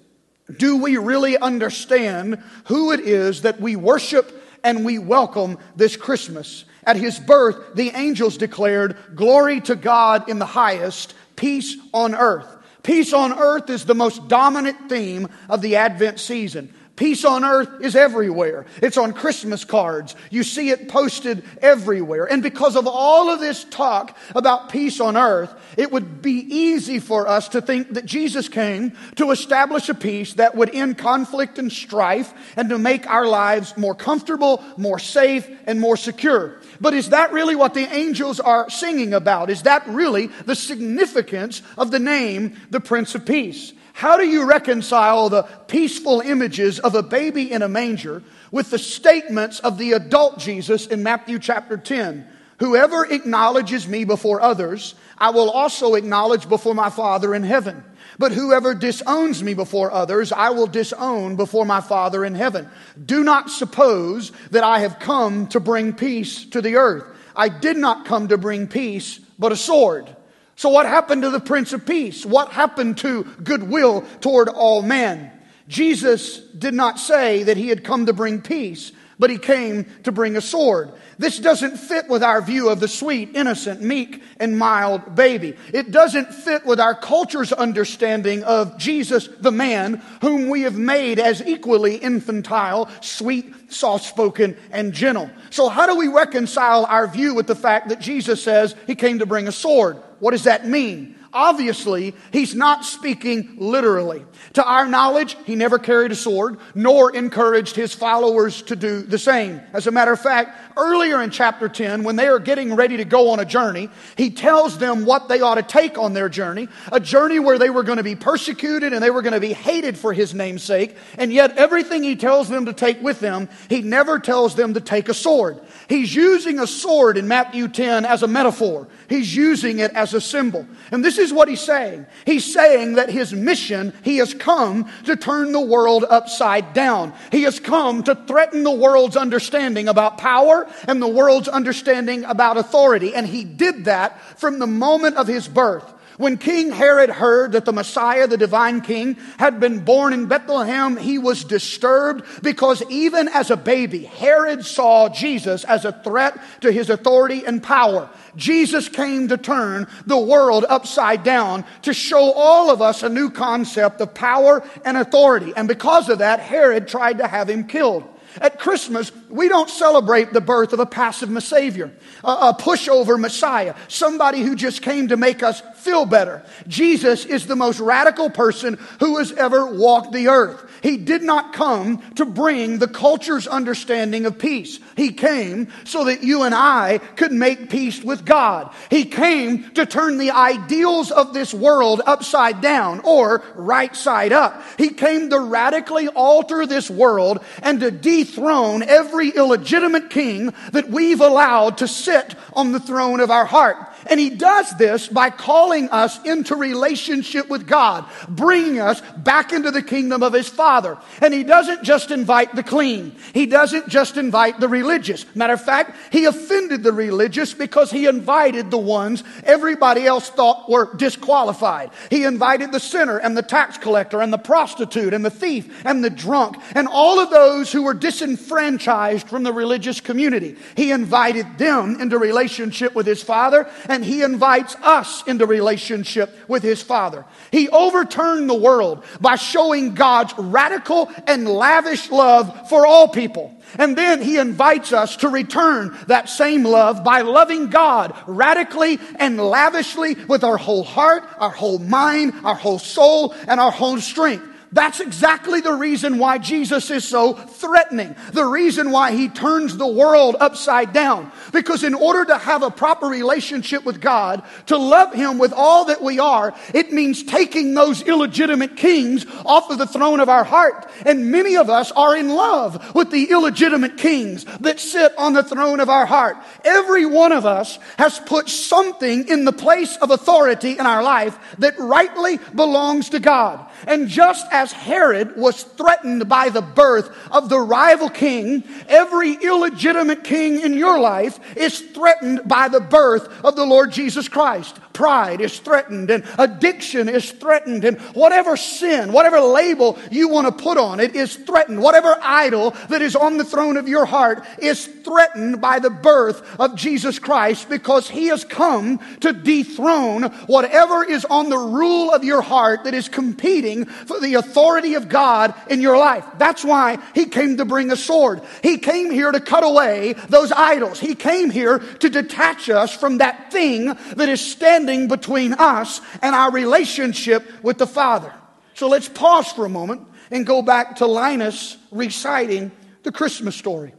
Do 0.57 0.75
we 0.75 0.97
really 0.97 1.37
understand 1.37 2.43
who 2.65 2.91
it 2.91 2.99
is 2.99 3.43
that 3.43 3.61
we 3.61 3.77
worship 3.77 4.43
and 4.61 4.83
we 4.83 4.99
welcome 4.99 5.57
this 5.77 5.95
Christmas. 5.95 6.65
At 6.83 6.97
his 6.97 7.17
birth, 7.17 7.75
the 7.75 7.91
angels 7.91 8.35
declared, 8.35 8.97
Glory 9.15 9.61
to 9.61 9.77
God 9.77 10.27
in 10.27 10.37
the 10.37 10.45
highest, 10.45 11.13
peace 11.37 11.77
on 11.93 12.13
earth. 12.13 12.58
Peace 12.89 13.13
on 13.13 13.31
earth 13.37 13.69
is 13.69 13.85
the 13.85 13.93
most 13.93 14.27
dominant 14.27 14.89
theme 14.89 15.27
of 15.47 15.61
the 15.61 15.75
Advent 15.75 16.19
season. 16.19 16.73
Peace 16.99 17.23
on 17.23 17.45
earth 17.45 17.79
is 17.79 17.95
everywhere. 17.95 18.65
It's 18.83 18.97
on 18.97 19.13
Christmas 19.13 19.63
cards. 19.63 20.17
You 20.29 20.43
see 20.43 20.69
it 20.69 20.89
posted 20.89 21.45
everywhere. 21.61 22.25
And 22.29 22.43
because 22.43 22.75
of 22.75 22.87
all 22.87 23.29
of 23.29 23.39
this 23.39 23.63
talk 23.63 24.17
about 24.35 24.67
peace 24.67 24.99
on 24.99 25.15
earth, 25.15 25.53
it 25.77 25.93
would 25.93 26.21
be 26.21 26.33
easy 26.33 26.99
for 26.99 27.25
us 27.25 27.47
to 27.49 27.61
think 27.61 27.93
that 27.93 28.05
Jesus 28.05 28.49
came 28.49 28.97
to 29.15 29.31
establish 29.31 29.87
a 29.87 29.93
peace 29.93 30.33
that 30.33 30.55
would 30.55 30.75
end 30.75 30.97
conflict 30.97 31.57
and 31.57 31.71
strife 31.71 32.33
and 32.57 32.67
to 32.67 32.77
make 32.77 33.09
our 33.09 33.25
lives 33.25 33.77
more 33.77 33.95
comfortable, 33.95 34.61
more 34.75 34.99
safe, 34.99 35.49
and 35.67 35.79
more 35.79 35.95
secure. 35.95 36.57
But 36.81 36.93
is 36.93 37.11
that 37.11 37.31
really 37.31 37.55
what 37.55 37.75
the 37.75 37.89
angels 37.95 38.41
are 38.41 38.69
singing 38.69 39.13
about? 39.13 39.49
Is 39.49 39.61
that 39.61 39.87
really 39.87 40.27
the 40.27 40.55
significance 40.55 41.61
of 41.77 41.91
the 41.91 41.99
name, 41.99 42.57
the 42.71 42.81
Prince 42.81 43.15
of 43.15 43.25
Peace? 43.25 43.71
How 43.99 44.15
do 44.15 44.25
you 44.25 44.45
reconcile 44.45 45.27
the 45.27 45.43
peaceful 45.43 46.21
images 46.21 46.79
of 46.79 46.95
a 46.95 47.03
baby 47.03 47.51
in 47.51 47.61
a 47.61 47.67
manger 47.67 48.23
with 48.49 48.71
the 48.71 48.79
statements 48.79 49.59
of 49.59 49.77
the 49.77 49.91
adult 49.91 50.39
Jesus 50.39 50.87
in 50.87 51.03
Matthew 51.03 51.37
chapter 51.37 51.75
10? 51.75 52.25
Whoever 52.59 53.03
acknowledges 53.03 53.89
me 53.89 54.05
before 54.05 54.39
others, 54.39 54.95
I 55.17 55.31
will 55.31 55.49
also 55.49 55.95
acknowledge 55.95 56.47
before 56.47 56.73
my 56.73 56.89
Father 56.89 57.35
in 57.35 57.43
heaven. 57.43 57.83
But 58.17 58.31
whoever 58.31 58.73
disowns 58.73 59.43
me 59.43 59.53
before 59.53 59.91
others, 59.91 60.31
I 60.31 60.51
will 60.51 60.67
disown 60.67 61.35
before 61.35 61.65
my 61.65 61.81
Father 61.81 62.23
in 62.23 62.35
heaven. 62.35 62.69
Do 63.05 63.25
not 63.25 63.49
suppose 63.49 64.31
that 64.51 64.63
I 64.63 64.79
have 64.79 64.99
come 64.99 65.47
to 65.47 65.59
bring 65.59 65.91
peace 65.91 66.45
to 66.51 66.61
the 66.61 66.77
earth. 66.77 67.03
I 67.35 67.49
did 67.49 67.75
not 67.75 68.05
come 68.05 68.29
to 68.29 68.37
bring 68.37 68.69
peace, 68.69 69.19
but 69.37 69.51
a 69.51 69.57
sword. 69.57 70.15
So, 70.59 70.67
what 70.67 70.85
happened 70.85 71.21
to 71.21 71.29
the 71.29 71.39
Prince 71.39 71.71
of 71.71 71.85
Peace? 71.85 72.25
What 72.25 72.51
happened 72.51 72.97
to 72.97 73.23
goodwill 73.41 74.01
toward 74.19 74.49
all 74.49 74.81
men? 74.81 75.31
Jesus 75.69 76.39
did 76.39 76.73
not 76.73 76.99
say 76.99 77.43
that 77.43 77.55
he 77.55 77.69
had 77.69 77.85
come 77.85 78.07
to 78.07 78.11
bring 78.11 78.41
peace, 78.41 78.91
but 79.19 79.29
he 79.29 79.37
came 79.37 79.85
to 80.03 80.11
bring 80.11 80.37
a 80.37 80.41
sword. 80.41 80.91
This 81.17 81.37
doesn't 81.37 81.77
fit 81.77 82.07
with 82.07 82.23
our 82.23 82.41
view 82.41 82.69
of 82.69 82.79
the 82.79 82.87
sweet, 82.87 83.35
innocent, 83.35 83.81
meek, 83.81 84.23
and 84.39 84.57
mild 84.57 85.13
baby. 85.15 85.57
It 85.73 85.91
doesn't 85.91 86.33
fit 86.33 86.65
with 86.65 86.79
our 86.79 86.95
culture's 86.95 87.51
understanding 87.51 88.43
of 88.43 88.77
Jesus, 88.77 89.27
the 89.27 89.51
man, 89.51 90.01
whom 90.21 90.47
we 90.47 90.61
have 90.61 90.77
made 90.77 91.19
as 91.19 91.45
equally 91.45 91.97
infantile, 91.97 92.89
sweet, 93.01 93.53
soft 93.71 94.05
spoken, 94.05 94.55
and 94.71 94.93
gentle. 94.93 95.29
So, 95.49 95.67
how 95.67 95.85
do 95.85 95.97
we 95.97 96.07
reconcile 96.07 96.85
our 96.85 97.05
view 97.05 97.35
with 97.35 97.47
the 97.47 97.55
fact 97.55 97.89
that 97.89 97.99
Jesus 97.99 98.41
says 98.41 98.73
he 98.87 98.95
came 98.95 99.19
to 99.19 99.25
bring 99.25 99.49
a 99.49 99.51
sword? 99.51 99.97
What 100.19 100.31
does 100.31 100.45
that 100.45 100.65
mean? 100.65 101.18
Obviously, 101.31 102.15
he's 102.31 102.55
not 102.55 102.83
speaking 102.83 103.55
literally. 103.57 104.25
To 104.53 104.63
our 104.63 104.87
knowledge, 104.87 105.37
he 105.45 105.55
never 105.55 105.77
carried 105.77 106.11
a 106.11 106.15
sword, 106.15 106.57
nor 106.73 107.15
encouraged 107.15 107.75
his 107.75 107.93
followers 107.93 108.63
to 108.63 108.75
do 108.75 109.03
the 109.03 109.19
same. 109.19 109.61
As 109.73 109.85
a 109.85 109.91
matter 109.91 110.11
of 110.11 110.19
fact, 110.19 110.75
earlier 110.75 111.21
in 111.21 111.29
chapter 111.29 111.69
10, 111.69 112.03
when 112.03 112.15
they 112.15 112.27
are 112.27 112.39
getting 112.39 112.73
ready 112.73 112.97
to 112.97 113.05
go 113.05 113.29
on 113.29 113.39
a 113.39 113.45
journey, 113.45 113.89
he 114.17 114.31
tells 114.31 114.79
them 114.79 115.05
what 115.05 115.27
they 115.27 115.41
ought 115.41 115.55
to 115.55 115.63
take 115.63 115.99
on 115.99 116.13
their 116.13 116.29
journey, 116.29 116.67
a 116.91 116.99
journey 116.99 117.37
where 117.37 117.59
they 117.59 117.69
were 117.69 117.83
going 117.83 117.97
to 117.97 118.03
be 118.03 118.15
persecuted 118.15 118.91
and 118.91 119.03
they 119.03 119.11
were 119.11 119.21
going 119.21 119.33
to 119.33 119.39
be 119.39 119.53
hated 119.53 119.97
for 119.97 120.13
his 120.13 120.33
name's 120.33 120.63
sake. 120.63 120.97
And 121.17 121.31
yet, 121.31 121.57
everything 121.57 122.01
he 122.01 122.15
tells 122.15 122.49
them 122.49 122.65
to 122.65 122.73
take 122.73 123.01
with 123.03 123.19
them, 123.19 123.49
he 123.69 123.81
never 123.81 124.17
tells 124.17 124.55
them 124.55 124.73
to 124.73 124.81
take 124.81 125.09
a 125.09 125.13
sword. 125.13 125.59
He's 125.87 126.13
using 126.15 126.57
a 126.57 126.65
sword 126.65 127.17
in 127.17 127.27
Matthew 127.27 127.67
10 127.67 128.05
as 128.05 128.23
a 128.23 128.27
metaphor. 128.27 128.87
He's 129.07 129.35
using 129.35 129.77
it 129.77 129.91
as 129.91 130.15
a 130.15 130.21
symbol. 130.21 130.65
And 130.91 131.05
this 131.05 131.18
is 131.19 131.31
what 131.31 131.47
he's 131.47 131.61
saying. 131.61 132.05
He's 132.25 132.51
saying 132.51 132.95
that 132.95 133.09
his 133.09 133.33
mission, 133.33 133.93
he 134.03 134.17
has 134.17 134.33
come 134.33 134.89
to 135.05 135.15
turn 135.15 135.51
the 135.51 135.61
world 135.61 136.05
upside 136.09 136.73
down. 136.73 137.13
He 137.31 137.43
has 137.43 137.59
come 137.59 138.03
to 138.03 138.15
threaten 138.15 138.63
the 138.63 138.71
world's 138.71 139.17
understanding 139.17 139.87
about 139.87 140.17
power 140.17 140.67
and 140.87 141.01
the 141.01 141.07
world's 141.07 141.47
understanding 141.47 142.23
about 142.23 142.57
authority. 142.57 143.13
And 143.13 143.27
he 143.27 143.43
did 143.43 143.85
that 143.85 144.19
from 144.39 144.59
the 144.59 144.67
moment 144.67 145.17
of 145.17 145.27
his 145.27 145.47
birth. 145.47 145.93
When 146.19 146.37
King 146.37 146.73
Herod 146.73 147.09
heard 147.09 147.53
that 147.53 147.63
the 147.63 147.71
Messiah, 147.71 148.27
the 148.27 148.35
divine 148.35 148.81
king, 148.81 149.15
had 149.37 149.61
been 149.61 149.85
born 149.85 150.11
in 150.11 150.25
Bethlehem, 150.25 150.97
he 150.97 151.17
was 151.17 151.45
disturbed 151.45 152.43
because 152.43 152.83
even 152.89 153.29
as 153.29 153.51
a 153.51 153.55
baby, 153.55 154.03
Herod 154.03 154.65
saw 154.65 155.07
Jesus 155.07 155.63
as 155.63 155.85
a 155.85 155.93
threat 155.93 156.37
to 156.59 156.73
his 156.73 156.89
authority 156.89 157.45
and 157.45 157.63
power. 157.63 158.09
Jesus 158.35 158.89
came 158.89 159.29
to 159.29 159.37
turn 159.37 159.87
the 160.07 160.19
world 160.19 160.65
upside 160.67 161.23
down 161.23 161.63
to 161.83 161.93
show 161.93 162.33
all 162.33 162.69
of 162.69 162.81
us 162.81 163.01
a 163.01 163.07
new 163.07 163.29
concept 163.29 164.01
of 164.01 164.13
power 164.13 164.61
and 164.83 164.97
authority. 164.97 165.53
And 165.55 165.69
because 165.69 166.09
of 166.09 166.19
that, 166.19 166.41
Herod 166.41 166.89
tried 166.89 167.19
to 167.19 167.27
have 167.27 167.49
him 167.49 167.63
killed. 167.63 168.03
At 168.41 168.59
Christmas, 168.59 169.11
we 169.29 169.49
don't 169.49 169.69
celebrate 169.69 170.33
the 170.33 170.41
birth 170.41 170.71
of 170.73 170.79
a 170.79 170.85
passive 170.85 171.41
Savior, 171.43 171.91
a, 172.23 172.53
pushover 172.53 173.19
Messiah, 173.19 173.75
somebody 173.87 174.41
who 174.41 174.55
just 174.55 174.81
came 174.81 175.07
to 175.07 175.17
make 175.17 175.41
us 175.41 175.63
feel 175.79 176.05
better. 176.05 176.43
Jesus 176.67 177.25
is 177.25 177.47
the 177.47 177.55
most 177.55 177.79
radical 177.79 178.29
person 178.29 178.77
who 178.99 179.17
has 179.17 179.31
ever 179.31 179.65
walked 179.65 180.11
the 180.11 180.27
earth. 180.27 180.65
He 180.81 180.97
did 180.97 181.23
not 181.23 181.53
come 181.53 182.01
to 182.15 182.25
bring 182.25 182.79
the 182.79 182.87
culture's 182.87 183.47
understanding 183.47 184.25
of 184.25 184.37
peace. 184.37 184.79
He 184.95 185.11
came 185.11 185.69
so 185.85 186.05
that 186.05 186.23
you 186.23 186.43
and 186.43 186.53
I 186.55 186.99
could 187.15 187.31
make 187.31 187.69
peace 187.69 188.03
with 188.03 188.25
God. 188.25 188.73
He 188.89 189.05
came 189.05 189.71
to 189.71 189.85
turn 189.85 190.17
the 190.17 190.31
ideals 190.31 191.11
of 191.11 191.33
this 191.33 191.53
world 191.53 192.01
upside 192.05 192.61
down 192.61 193.01
or 193.01 193.43
right 193.55 193.95
side 193.95 194.33
up. 194.33 194.61
He 194.77 194.89
came 194.89 195.29
to 195.29 195.39
radically 195.39 196.07
alter 196.07 196.65
this 196.65 196.89
world 196.89 197.43
and 197.61 197.79
to 197.79 197.91
dethrone 197.91 198.83
every 198.83 199.29
illegitimate 199.29 200.09
king 200.09 200.53
that 200.71 200.89
we've 200.89 201.21
allowed 201.21 201.79
to 201.79 201.87
sit 201.87 202.35
on 202.53 202.71
the 202.71 202.79
throne 202.79 203.19
of 203.19 203.31
our 203.31 203.45
heart. 203.45 203.77
And 204.07 204.19
he 204.19 204.29
does 204.29 204.75
this 204.77 205.07
by 205.07 205.29
calling 205.29 205.89
us 205.89 206.23
into 206.23 206.55
relationship 206.55 207.49
with 207.49 207.67
God, 207.67 208.05
bringing 208.27 208.79
us 208.79 209.01
back 209.17 209.53
into 209.53 209.71
the 209.71 209.81
kingdom 209.81 210.23
of 210.23 210.33
his 210.33 210.47
Father. 210.47 210.97
And 211.21 211.33
he 211.33 211.43
doesn't 211.43 211.83
just 211.83 212.11
invite 212.11 212.55
the 212.55 212.63
clean. 212.63 213.15
He 213.33 213.45
doesn't 213.45 213.89
just 213.89 214.17
invite 214.17 214.59
the 214.59 214.67
religious. 214.67 215.25
Matter 215.35 215.53
of 215.53 215.63
fact, 215.63 215.95
he 216.11 216.25
offended 216.25 216.83
the 216.83 216.93
religious 216.93 217.53
because 217.53 217.91
he 217.91 218.05
invited 218.05 218.71
the 218.71 218.77
ones 218.77 219.23
everybody 219.43 220.05
else 220.05 220.29
thought 220.29 220.69
were 220.69 220.93
disqualified. 220.95 221.91
He 222.09 222.23
invited 222.23 222.71
the 222.71 222.79
sinner 222.79 223.17
and 223.17 223.35
the 223.35 223.41
tax 223.41 223.77
collector 223.77 224.21
and 224.21 224.31
the 224.31 224.37
prostitute 224.37 225.13
and 225.13 225.23
the 225.25 225.29
thief 225.29 225.85
and 225.85 226.03
the 226.03 226.09
drunk 226.09 226.57
and 226.75 226.87
all 226.87 227.19
of 227.19 227.29
those 227.29 227.71
who 227.71 227.83
were 227.83 227.93
disenfranchised 227.93 229.27
from 229.27 229.43
the 229.43 229.53
religious 229.53 230.01
community. 230.01 230.55
He 230.75 230.91
invited 230.91 231.57
them 231.57 231.99
into 231.99 232.17
relationship 232.17 232.95
with 232.95 233.05
his 233.05 233.23
Father 233.23 233.69
and 233.89 234.05
he 234.05 234.21
invites 234.21 234.75
us 234.75 235.23
into 235.27 235.45
relationship 235.45 236.33
with 236.47 236.63
his 236.63 236.81
Father. 236.81 237.25
He 237.51 237.67
overturned 237.69 238.49
the 238.49 238.53
world 238.53 239.03
by 239.19 239.35
showing 239.35 239.95
God's 239.95 240.33
radical 240.37 241.11
and 241.27 241.49
lavish 241.49 242.09
love 242.11 242.69
for 242.69 242.85
all 242.85 243.07
people. 243.09 243.59
And 243.77 243.97
then 243.97 244.21
he 244.21 244.37
invites 244.37 244.93
us 244.93 245.17
to 245.17 245.29
return 245.29 245.97
that 246.07 246.29
same 246.29 246.63
love 246.63 247.03
by 247.03 247.21
loving 247.21 247.69
God 247.69 248.15
radically 248.27 248.99
and 249.15 249.37
lavishly 249.37 250.15
with 250.27 250.43
our 250.43 250.57
whole 250.57 250.83
heart, 250.83 251.23
our 251.37 251.49
whole 251.49 251.79
mind, 251.79 252.33
our 252.43 252.55
whole 252.55 252.79
soul, 252.79 253.33
and 253.47 253.59
our 253.59 253.71
whole 253.71 253.97
strength. 253.99 254.45
That's 254.71 254.99
exactly 254.99 255.61
the 255.61 255.73
reason 255.73 256.19
why 256.19 256.37
Jesus 256.37 256.91
is 256.91 257.03
so 257.03 257.33
threatening. 257.33 258.15
The 258.33 258.45
reason 258.45 258.91
why 258.91 259.13
he 259.13 259.27
turns 259.27 259.75
the 259.75 259.87
world 259.87 260.35
upside 260.39 260.93
down. 260.93 261.31
Because 261.51 261.83
in 261.83 261.95
order 261.95 262.23
to 262.25 262.37
have 262.37 262.61
a 262.61 262.69
proper 262.69 263.07
relationship 263.07 263.83
with 263.83 263.99
God, 263.99 264.43
to 264.67 264.77
love 264.77 265.13
him 265.13 265.39
with 265.39 265.53
all 265.53 265.85
that 265.85 266.03
we 266.03 266.19
are, 266.19 266.53
it 266.73 266.91
means 266.91 267.23
taking 267.23 267.73
those 267.73 268.03
illegitimate 268.03 268.77
kings 268.77 269.25
off 269.43 269.71
of 269.71 269.79
the 269.79 269.87
throne 269.87 270.19
of 270.19 270.29
our 270.29 270.43
heart. 270.43 270.87
And 271.03 271.31
many 271.31 271.57
of 271.57 271.71
us 271.71 271.91
are 271.91 272.15
in 272.15 272.29
love 272.29 272.93
with 272.93 273.09
the 273.09 273.31
illegitimate 273.31 273.97
kings 273.97 274.45
that 274.59 274.79
sit 274.79 275.17
on 275.17 275.33
the 275.33 275.43
throne 275.43 275.79
of 275.79 275.89
our 275.89 276.05
heart. 276.05 276.37
Every 276.63 277.07
one 277.07 277.31
of 277.31 277.43
us 277.43 277.79
has 277.97 278.19
put 278.19 278.49
something 278.49 279.29
in 279.29 279.45
the 279.45 279.51
place 279.51 279.97
of 279.97 280.11
authority 280.11 280.73
in 280.73 280.85
our 280.85 281.01
life 281.01 281.37
that 281.57 281.79
rightly 281.79 282.37
belongs 282.53 283.09
to 283.09 283.19
God. 283.19 283.67
And 283.87 284.07
just 284.07 284.45
as 284.51 284.71
Herod 284.71 285.35
was 285.37 285.63
threatened 285.63 286.27
by 286.27 286.49
the 286.49 286.61
birth 286.61 287.09
of 287.31 287.49
the 287.49 287.59
rival 287.59 288.09
king, 288.09 288.63
every 288.87 289.33
illegitimate 289.33 290.23
king 290.23 290.59
in 290.59 290.73
your 290.73 290.99
life 290.99 291.39
is 291.55 291.79
threatened 291.79 292.41
by 292.45 292.67
the 292.67 292.81
birth 292.81 293.43
of 293.43 293.55
the 293.55 293.65
Lord 293.65 293.91
Jesus 293.91 294.27
Christ. 294.27 294.79
Pride 294.99 295.39
is 295.39 295.57
threatened, 295.59 296.11
and 296.11 296.25
addiction 296.37 297.07
is 297.07 297.31
threatened, 297.31 297.85
and 297.85 297.97
whatever 298.13 298.57
sin, 298.57 299.13
whatever 299.13 299.39
label 299.39 299.97
you 300.11 300.27
want 300.27 300.45
to 300.45 300.63
put 300.63 300.77
on 300.77 300.99
it 300.99 301.15
is 301.15 301.37
threatened. 301.37 301.81
Whatever 301.81 302.17
idol 302.21 302.71
that 302.89 303.01
is 303.01 303.15
on 303.15 303.37
the 303.37 303.45
throne 303.45 303.77
of 303.77 303.87
your 303.87 304.03
heart 304.03 304.45
is 304.57 304.85
threatened 304.85 305.61
by 305.61 305.79
the 305.79 305.89
birth 305.89 306.43
of 306.59 306.75
Jesus 306.75 307.17
Christ 307.17 307.69
because 307.69 308.09
he 308.09 308.27
has 308.27 308.43
come 308.43 308.99
to 309.21 309.31
dethrone 309.31 310.23
whatever 310.47 311.05
is 311.05 311.23
on 311.23 311.49
the 311.49 311.57
rule 311.57 312.11
of 312.11 312.25
your 312.25 312.41
heart 312.41 312.83
that 312.83 312.93
is 312.93 313.07
competing 313.07 313.85
for 313.85 314.19
the 314.19 314.33
authority 314.33 314.95
of 314.95 315.07
God 315.07 315.53
in 315.69 315.79
your 315.79 315.97
life. 315.97 316.25
That's 316.37 316.65
why 316.65 316.97
he 317.15 317.27
came 317.27 317.55
to 317.55 317.63
bring 317.63 317.89
a 317.89 317.95
sword. 317.95 318.41
He 318.61 318.77
came 318.77 319.11
here 319.11 319.31
to 319.31 319.39
cut 319.39 319.63
away 319.63 320.13
those 320.27 320.51
idols. 320.51 320.99
He 320.99 321.15
came 321.15 321.49
here 321.49 321.79
to 321.79 322.09
detach 322.09 322.69
us 322.69 322.93
from 322.93 323.19
that 323.19 323.49
thing 323.53 323.85
that 323.85 324.27
is 324.27 324.41
standing 324.41 324.88
between 325.07 325.53
us 325.53 326.01
and 326.21 326.33
our 326.35 326.51
relationship 326.51 327.63
with 327.63 327.77
the 327.77 327.87
Father. 327.87 328.33
So 328.73 328.87
let's 328.87 329.09
pause 329.09 329.51
for 329.51 329.65
a 329.65 329.69
moment 329.69 330.07
and 330.31 330.45
go 330.45 330.61
back 330.61 330.97
to 330.97 331.05
Linus 331.05 331.77
reciting 331.91 332.71
the 333.03 333.11
Christmas 333.11 333.55
story. 333.55 333.93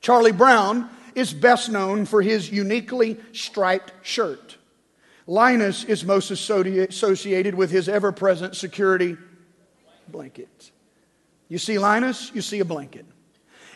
Charlie 0.00 0.32
Brown 0.32 0.88
is 1.14 1.32
best 1.32 1.70
known 1.70 2.06
for 2.06 2.22
his 2.22 2.50
uniquely 2.50 3.18
striped 3.32 3.92
shirt. 4.02 4.56
Linus 5.26 5.84
is 5.84 6.04
most 6.04 6.30
associated 6.30 7.54
with 7.54 7.70
his 7.70 7.88
ever 7.88 8.10
present 8.10 8.56
security 8.56 9.16
blanket. 10.08 10.70
You 11.48 11.58
see 11.58 11.78
Linus, 11.78 12.32
you 12.34 12.42
see 12.42 12.60
a 12.60 12.64
blanket. 12.64 13.06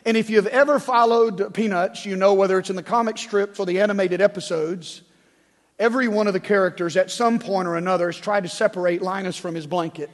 And 0.05 0.17
if 0.17 0.31
you've 0.31 0.47
ever 0.47 0.79
followed 0.79 1.55
Peanuts, 1.55 2.05
you 2.05 2.17
know 2.17 2.35
whether 2.35 2.59
it's 2.59 2.71
in 2.71 2.77
the 2.77 2.83
comic 2.83 3.19
strips 3.19 3.59
or 3.59 3.67
the 3.67 3.81
animated 3.81 4.21
episodes, 4.21 5.03
every 5.79 6.09
one 6.09 6.27
of 6.27 6.33
the 6.33 6.41
characters 6.41 6.97
at 6.97 7.11
some 7.11 7.39
point 7.39 7.69
or 7.69 7.77
another 7.77 8.07
has 8.07 8.17
tried 8.17 8.45
to 8.45 8.49
separate 8.49 9.03
Linus 9.03 9.37
from 9.37 9.55
his 9.55 9.67
blanket. 9.67 10.11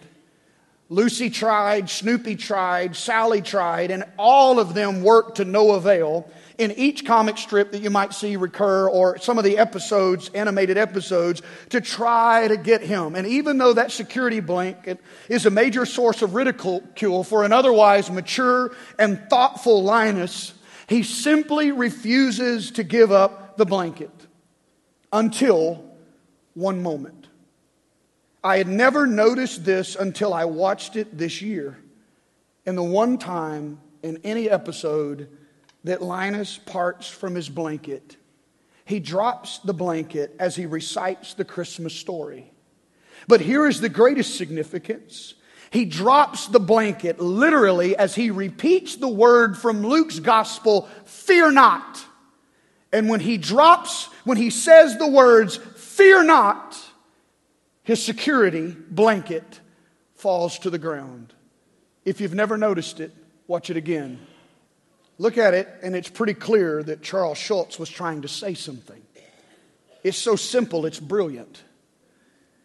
Lucy 0.93 1.31
tried, 1.31 1.89
Snoopy 1.89 2.35
tried, 2.35 2.97
Sally 2.97 3.41
tried, 3.41 3.93
and 3.93 4.03
all 4.19 4.59
of 4.59 4.75
them 4.75 5.05
worked 5.05 5.37
to 5.37 5.45
no 5.45 5.71
avail. 5.73 6.29
In 6.59 6.73
each 6.73 7.07
comic 7.07 7.39
strip 7.39 7.71
that 7.71 7.81
you 7.81 7.91
might 7.91 8.13
see 8.13 8.37
recur, 8.37 8.89
or 8.89 9.17
some 9.19 9.39
of 9.39 9.45
the 9.45 9.57
episodes, 9.57 10.31
animated 10.35 10.77
episodes, 10.77 11.43
to 11.69 11.81
try 11.81 12.49
to 12.49 12.57
get 12.57 12.83
him. 12.83 13.15
And 13.15 13.25
even 13.25 13.57
though 13.57 13.73
that 13.73 13.93
security 13.93 14.41
blanket 14.41 15.01
is 15.29 15.47
a 15.47 15.51
major 15.51 15.87
source 15.87 16.23
of 16.23 16.35
ridicule 16.35 17.23
for 17.23 17.45
an 17.45 17.53
otherwise 17.53 18.11
mature 18.11 18.75
and 18.99 19.21
thoughtful 19.31 19.85
Linus, 19.85 20.53
he 20.89 21.05
simply 21.05 21.71
refuses 21.71 22.73
to 22.73 22.83
give 22.83 23.13
up 23.13 23.57
the 23.57 23.65
blanket 23.65 24.11
until 25.13 25.85
one 26.55 26.83
moment. 26.83 27.29
I 28.43 28.57
had 28.57 28.69
never 28.69 29.07
noticed 29.07 29.65
this 29.65 29.97
until 29.97 30.33
I 30.33 30.47
watched 30.47 30.97
it 30.97 31.17
this 31.17 31.43
year. 31.43 31.79
And 32.65 32.77
the 32.77 32.83
one 32.83 33.19
time 33.19 33.81
in 34.03 34.19
any 34.25 34.49
episode 34.49 35.29
that 35.85 36.03
Linus 36.03 36.59
parts 36.59 37.09
from 37.09 37.35
his 37.35 37.49
blanket, 37.49 38.17
he 38.85 39.01
drops 39.01 39.59
the 39.59 39.75
blanket 39.75 40.35
as 40.39 40.57
he 40.57 40.67
recites 40.67 41.35
the 41.35 41.45
Christmas 41.45 41.95
story. 41.95 42.51
But 43.29 43.41
here 43.41 43.67
is 43.67 43.81
the 43.81 43.89
greatest 43.89 44.37
significance. 44.37 45.35
He 45.71 45.85
drops 45.85 46.49
the 46.49 46.61
blanket 46.61 47.21
literally 47.21 47.97
as 47.97 48.15
he 48.15 48.31
repeats 48.31 48.97
the 48.97 49.09
word 49.09 49.57
from 49.57 49.87
Luke's 49.87 50.19
gospel, 50.19 50.89
fear 51.05 51.51
not. 51.51 52.05
And 52.93 53.09
when 53.09 53.21
he 53.21 53.37
drops, 53.37 54.07
when 54.25 54.37
he 54.37 54.51
says 54.51 54.99
the 54.99 55.07
words, 55.07 55.57
fear 55.57 56.23
not, 56.23 56.79
his 57.83 58.03
security 58.03 58.77
blanket 58.91 59.61
falls 60.15 60.59
to 60.61 60.71
the 60.71 60.79
ground. 60.79 61.33
If 62.05 62.21
you've 62.21 62.35
never 62.35 62.57
noticed 62.57 63.01
it, 63.01 63.13
watch 63.47 63.71
it 63.71 63.77
again. 63.77 64.19
Look 65.19 65.39
at 65.39 65.55
it, 65.55 65.69
and 65.83 65.95
it's 65.95 66.09
pretty 66.09 66.35
clear 66.35 66.83
that 66.83 67.03
Charles 67.03 67.39
Schulz 67.39 67.79
was 67.79 67.91
trying 67.91 68.23
to 68.23 68.29
say 68.29 68.55
something. 68.55 69.03
It's 70.03 70.19
so 70.19 70.35
simple, 70.35 70.87
it's 70.87 70.99
brilliant. 70.99 71.63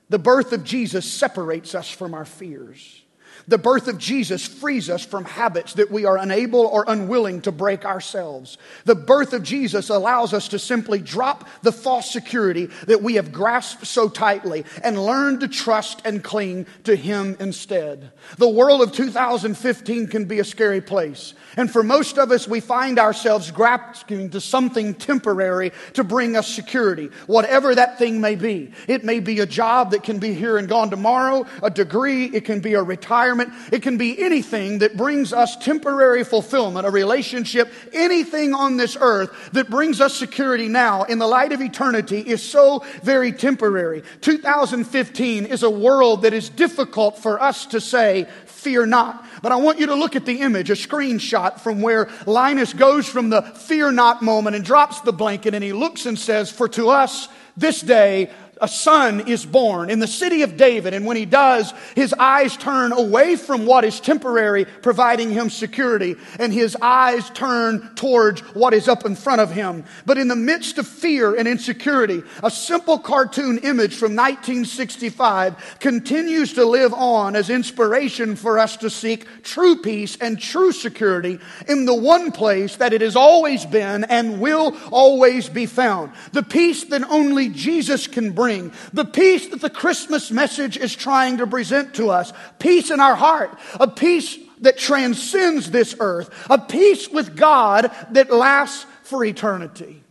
The 0.09 0.19
birth 0.19 0.53
of 0.53 0.63
Jesus 0.63 1.11
separates 1.11 1.75
us 1.75 1.89
from 1.89 2.13
our 2.13 2.25
fears. 2.25 3.03
The 3.47 3.57
birth 3.57 3.87
of 3.87 3.97
Jesus 3.97 4.45
frees 4.45 4.89
us 4.89 5.05
from 5.05 5.25
habits 5.25 5.73
that 5.73 5.91
we 5.91 6.05
are 6.05 6.17
unable 6.17 6.61
or 6.61 6.85
unwilling 6.87 7.41
to 7.41 7.51
break 7.51 7.85
ourselves. 7.85 8.57
The 8.85 8.95
birth 8.95 9.33
of 9.33 9.43
Jesus 9.43 9.89
allows 9.89 10.33
us 10.33 10.47
to 10.49 10.59
simply 10.59 10.99
drop 10.99 11.47
the 11.61 11.71
false 11.71 12.11
security 12.11 12.69
that 12.87 13.03
we 13.03 13.15
have 13.15 13.31
grasped 13.31 13.85
so 13.85 14.09
tightly 14.09 14.65
and 14.83 15.03
learn 15.03 15.39
to 15.41 15.47
trust 15.47 16.01
and 16.05 16.23
cling 16.23 16.65
to 16.85 16.95
Him 16.95 17.37
instead. 17.39 18.11
The 18.37 18.49
world 18.49 18.81
of 18.81 18.91
2015 18.91 20.07
can 20.07 20.25
be 20.25 20.39
a 20.39 20.43
scary 20.43 20.81
place. 20.81 21.33
And 21.57 21.71
for 21.71 21.83
most 21.83 22.17
of 22.17 22.31
us, 22.31 22.47
we 22.47 22.59
find 22.59 22.99
ourselves 22.99 23.51
grasping 23.51 24.29
to 24.31 24.41
something 24.41 24.93
temporary 24.93 25.71
to 25.93 26.03
bring 26.03 26.35
us 26.35 26.47
security, 26.47 27.09
whatever 27.27 27.75
that 27.75 27.97
thing 27.97 28.19
may 28.19 28.35
be. 28.35 28.71
It 28.87 29.03
may 29.03 29.19
be 29.19 29.39
a 29.39 29.45
job 29.45 29.91
that 29.91 30.03
can 30.03 30.19
be 30.19 30.33
here 30.33 30.57
and 30.57 30.67
gone 30.67 30.89
tomorrow, 30.89 31.45
a 31.61 31.69
degree, 31.69 32.25
it 32.25 32.45
can 32.45 32.59
be 32.59 32.73
a 32.73 32.83
retirement, 32.83 33.24
it 33.71 33.81
can 33.81 33.97
be 33.97 34.21
anything 34.21 34.79
that 34.79 34.97
brings 34.97 35.33
us 35.33 35.55
temporary 35.57 36.23
fulfillment, 36.23 36.85
a 36.85 36.91
relationship, 36.91 37.71
anything 37.93 38.53
on 38.53 38.77
this 38.77 38.97
earth 38.99 39.51
that 39.53 39.69
brings 39.69 40.01
us 40.01 40.15
security 40.15 40.67
now 40.67 41.03
in 41.03 41.19
the 41.19 41.27
light 41.27 41.51
of 41.51 41.61
eternity 41.61 42.19
is 42.19 42.43
so 42.43 42.83
very 43.03 43.31
temporary. 43.31 44.03
2015 44.21 45.45
is 45.45 45.63
a 45.63 45.69
world 45.69 46.23
that 46.23 46.33
is 46.33 46.49
difficult 46.49 47.17
for 47.19 47.41
us 47.41 47.65
to 47.67 47.81
say, 47.81 48.27
fear 48.45 48.85
not. 48.85 49.23
But 49.43 49.51
I 49.51 49.57
want 49.57 49.79
you 49.79 49.85
to 49.87 49.95
look 49.95 50.15
at 50.15 50.25
the 50.25 50.41
image, 50.41 50.71
a 50.71 50.73
screenshot 50.73 51.59
from 51.59 51.81
where 51.81 52.09
Linus 52.25 52.73
goes 52.73 53.07
from 53.07 53.29
the 53.29 53.43
fear 53.43 53.91
not 53.91 54.23
moment 54.23 54.55
and 54.55 54.65
drops 54.65 55.01
the 55.01 55.13
blanket 55.13 55.53
and 55.53 55.63
he 55.63 55.71
looks 55.71 56.07
and 56.07 56.17
says, 56.17 56.51
For 56.51 56.67
to 56.69 56.89
us 56.89 57.29
this 57.55 57.81
day 57.81 58.31
a 58.61 58.67
son 58.67 59.27
is 59.27 59.45
born 59.45 59.89
in 59.89 59.99
the 59.99 60.07
city 60.07 60.41
of 60.41 60.57
David. 60.57 60.93
And 60.93 61.05
when 61.05 61.17
he 61.17 61.25
does, 61.25 61.73
his 61.95 62.13
eyes 62.13 62.55
turn 62.55 62.91
away 62.91 63.35
from 63.35 63.65
what 63.65 63.83
is 63.83 63.99
temporary, 63.99 64.65
providing 64.65 65.29
him 65.29 65.49
security, 65.49 66.15
and 66.39 66.53
his 66.53 66.77
eyes 66.81 67.29
turn 67.31 67.93
towards 67.95 68.41
what 68.55 68.73
is 68.73 68.87
up 68.87 69.05
in 69.05 69.15
front 69.15 69.41
of 69.41 69.51
him. 69.51 69.83
But 70.05 70.17
in 70.17 70.27
the 70.27 70.35
midst 70.35 70.77
of 70.77 70.87
fear 70.87 71.35
and 71.35 71.47
insecurity, 71.47 72.23
a 72.41 72.49
simple 72.49 72.97
cartoon 72.97 73.59
image 73.59 73.95
from 73.95 74.15
1965 74.15 75.79
continues 75.79 76.53
to 76.53 76.65
live 76.65 76.93
on 76.93 77.35
as 77.35 77.49
inspiration 77.49 78.35
for 78.35 78.57
us 78.57 78.77
to 78.77 78.89
seek 78.89 79.43
true 79.43 79.81
peace 79.81 80.17
and 80.21 80.39
true 80.39 80.71
security 80.71 81.39
in 81.67 81.85
the 81.85 81.95
one 81.95 82.31
place 82.31 82.77
that 82.77 82.93
it 82.93 83.01
has 83.01 83.15
always 83.15 83.65
been 83.65 84.03
and 84.05 84.39
will 84.39 84.75
always 84.91 85.49
be 85.49 85.65
found. 85.65 86.11
The 86.31 86.43
peace 86.43 86.85
that 86.85 87.03
only 87.09 87.49
Jesus 87.49 88.07
can 88.07 88.31
bring 88.31 88.44
bring, 88.45 88.71
the 88.93 89.05
peace 89.05 89.47
that 89.47 89.61
the 89.61 89.71
Christmas 89.71 90.29
message 90.29 90.77
is 90.77 90.95
trying 90.95 91.37
to 91.37 91.47
present 91.47 91.95
to 91.95 92.11
us, 92.11 92.31
peace 92.59 92.91
in 92.91 92.99
our 92.99 93.15
heart, 93.15 93.57
a 93.79 93.87
peace 93.87 94.37
that 94.61 94.77
transcends 94.77 95.71
this 95.71 95.95
earth, 95.99 96.29
a 96.47 96.59
peace 96.59 97.09
with 97.09 97.35
God 97.35 97.89
that 98.11 98.31
lasts 98.31 98.85
for 99.01 99.25
eternity. 99.25 100.03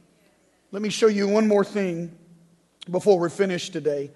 Let 0.73 0.83
me 0.83 0.89
show 0.89 1.07
you 1.07 1.29
one 1.29 1.47
more 1.47 1.65
thing 1.65 2.19
before 2.91 3.21
we're 3.21 3.29
finished 3.29 3.73
today. 3.73 4.11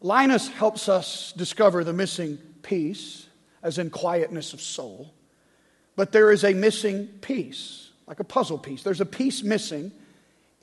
Linus 0.00 0.48
helps 0.48 0.88
us 0.88 1.34
discover 1.36 1.84
the 1.84 1.92
missing 1.92 2.38
peace, 2.62 3.26
as 3.62 3.76
in 3.76 3.90
quietness 3.90 4.54
of 4.54 4.62
soul. 4.62 5.12
But 5.96 6.12
there 6.12 6.30
is 6.30 6.44
a 6.44 6.54
missing 6.54 7.08
piece, 7.20 7.90
like 8.06 8.20
a 8.20 8.24
puzzle 8.24 8.56
piece. 8.56 8.82
There's 8.82 9.02
a 9.02 9.06
piece 9.06 9.42
missing 9.42 9.92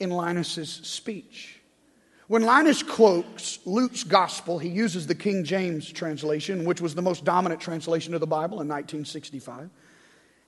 in 0.00 0.10
Linus's 0.10 0.80
speech. 0.82 1.57
When 2.28 2.42
Linus 2.42 2.82
quotes 2.82 3.58
Luke's 3.64 4.04
gospel, 4.04 4.58
he 4.58 4.68
uses 4.68 5.06
the 5.06 5.14
King 5.14 5.44
James 5.44 5.90
translation, 5.90 6.66
which 6.66 6.78
was 6.78 6.94
the 6.94 7.00
most 7.00 7.24
dominant 7.24 7.58
translation 7.58 8.12
of 8.12 8.20
the 8.20 8.26
Bible 8.26 8.60
in 8.60 8.68
1965. 8.68 9.70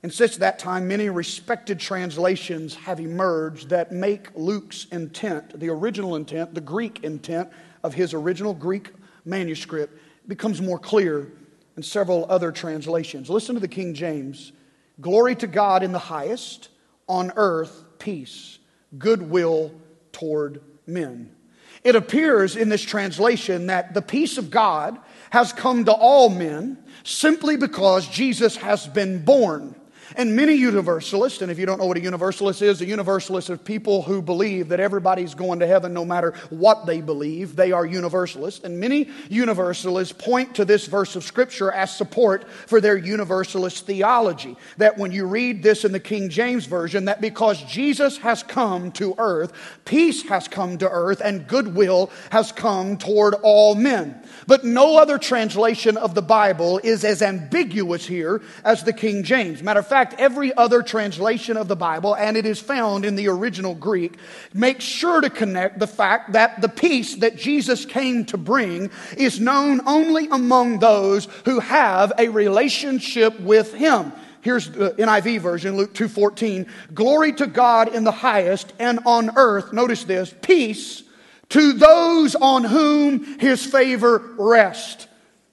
And 0.02 0.12
since 0.12 0.36
that 0.36 0.58
time, 0.58 0.88
many 0.88 1.08
respected 1.08 1.80
translations 1.80 2.74
have 2.74 3.00
emerged 3.00 3.70
that 3.70 3.92
make 3.92 4.28
Luke's 4.34 4.88
intent, 4.92 5.58
the 5.58 5.70
original 5.70 6.16
intent, 6.16 6.54
the 6.54 6.60
Greek 6.60 7.02
intent 7.02 7.48
of 7.82 7.94
his 7.94 8.12
original 8.12 8.52
Greek 8.52 8.92
manuscript, 9.24 9.98
becomes 10.28 10.60
more 10.60 10.78
clear 10.78 11.32
in 11.78 11.82
several 11.82 12.26
other 12.28 12.52
translations. 12.52 13.30
Listen 13.30 13.54
to 13.54 13.60
the 13.60 13.68
King 13.68 13.94
James 13.94 14.52
Glory 15.00 15.34
to 15.36 15.46
God 15.46 15.82
in 15.82 15.92
the 15.92 15.98
highest, 15.98 16.68
on 17.08 17.32
earth, 17.36 17.84
peace, 17.98 18.58
goodwill 18.98 19.72
toward 20.12 20.60
men. 20.86 21.34
It 21.82 21.96
appears 21.96 22.56
in 22.56 22.68
this 22.68 22.82
translation 22.82 23.66
that 23.68 23.94
the 23.94 24.02
peace 24.02 24.36
of 24.36 24.50
God 24.50 24.98
has 25.30 25.52
come 25.52 25.84
to 25.86 25.92
all 25.92 26.28
men 26.28 26.78
simply 27.04 27.56
because 27.56 28.06
Jesus 28.06 28.56
has 28.56 28.86
been 28.86 29.24
born. 29.24 29.74
And 30.16 30.34
many 30.34 30.54
universalists, 30.54 31.40
and 31.40 31.50
if 31.50 31.58
you 31.58 31.66
don't 31.66 31.78
know 31.78 31.86
what 31.86 31.96
a 31.96 32.02
universalist 32.02 32.62
is, 32.62 32.80
a 32.80 32.86
universalist 32.86 33.50
is 33.50 33.58
people 33.58 34.02
who 34.02 34.20
believe 34.20 34.68
that 34.68 34.80
everybody's 34.80 35.34
going 35.34 35.60
to 35.60 35.66
heaven 35.66 35.94
no 35.94 36.04
matter 36.04 36.34
what 36.50 36.86
they 36.86 37.00
believe. 37.00 37.54
They 37.54 37.72
are 37.72 37.86
universalists. 37.86 38.64
And 38.64 38.80
many 38.80 39.08
universalists 39.28 40.12
point 40.12 40.56
to 40.56 40.64
this 40.64 40.86
verse 40.86 41.16
of 41.16 41.24
Scripture 41.24 41.70
as 41.70 41.96
support 41.96 42.48
for 42.50 42.80
their 42.80 42.96
universalist 42.96 43.86
theology. 43.86 44.56
That 44.78 44.98
when 44.98 45.12
you 45.12 45.26
read 45.26 45.62
this 45.62 45.84
in 45.84 45.92
the 45.92 46.00
King 46.00 46.28
James 46.28 46.66
Version, 46.66 47.04
that 47.04 47.20
because 47.20 47.62
Jesus 47.62 48.18
has 48.18 48.42
come 48.42 48.90
to 48.92 49.14
earth, 49.18 49.52
peace 49.84 50.22
has 50.22 50.48
come 50.48 50.78
to 50.78 50.90
earth, 50.90 51.20
and 51.24 51.46
goodwill 51.46 52.10
has 52.30 52.52
come 52.52 52.96
toward 52.96 53.34
all 53.42 53.74
men. 53.74 54.20
But 54.46 54.64
no 54.64 54.98
other 54.98 55.18
translation 55.18 55.96
of 55.96 56.14
the 56.14 56.22
Bible 56.22 56.80
is 56.82 57.04
as 57.04 57.22
ambiguous 57.22 58.06
here 58.06 58.42
as 58.64 58.82
the 58.82 58.92
King 58.92 59.22
James. 59.22 59.62
Matter 59.62 59.80
of 59.80 59.86
fact, 59.86 59.99
every 60.18 60.54
other 60.54 60.82
translation 60.82 61.56
of 61.56 61.68
the 61.68 61.76
Bible, 61.76 62.14
and 62.14 62.36
it 62.36 62.46
is 62.46 62.60
found 62.60 63.04
in 63.04 63.16
the 63.16 63.28
original 63.28 63.74
Greek, 63.74 64.16
makes 64.54 64.84
sure 64.84 65.20
to 65.20 65.30
connect 65.30 65.78
the 65.78 65.86
fact 65.86 66.32
that 66.32 66.60
the 66.60 66.68
peace 66.68 67.16
that 67.16 67.36
Jesus 67.36 67.84
came 67.84 68.24
to 68.26 68.36
bring 68.36 68.90
is 69.16 69.40
known 69.40 69.80
only 69.86 70.28
among 70.28 70.78
those 70.78 71.26
who 71.44 71.60
have 71.60 72.12
a 72.18 72.28
relationship 72.28 73.38
with 73.40 73.74
Him. 73.74 74.12
Here's 74.42 74.70
the 74.70 74.90
NIV 74.92 75.40
version, 75.40 75.76
Luke 75.76 75.92
2:14. 75.92 76.66
Glory 76.94 77.32
to 77.34 77.46
God 77.46 77.94
in 77.94 78.04
the 78.04 78.10
highest 78.10 78.72
and 78.78 79.00
on 79.04 79.30
earth, 79.36 79.72
notice 79.72 80.04
this, 80.04 80.34
peace 80.40 81.02
to 81.50 81.72
those 81.72 82.34
on 82.36 82.64
whom 82.64 83.38
his 83.38 83.64
favor 83.66 84.22
rests. 84.38 85.06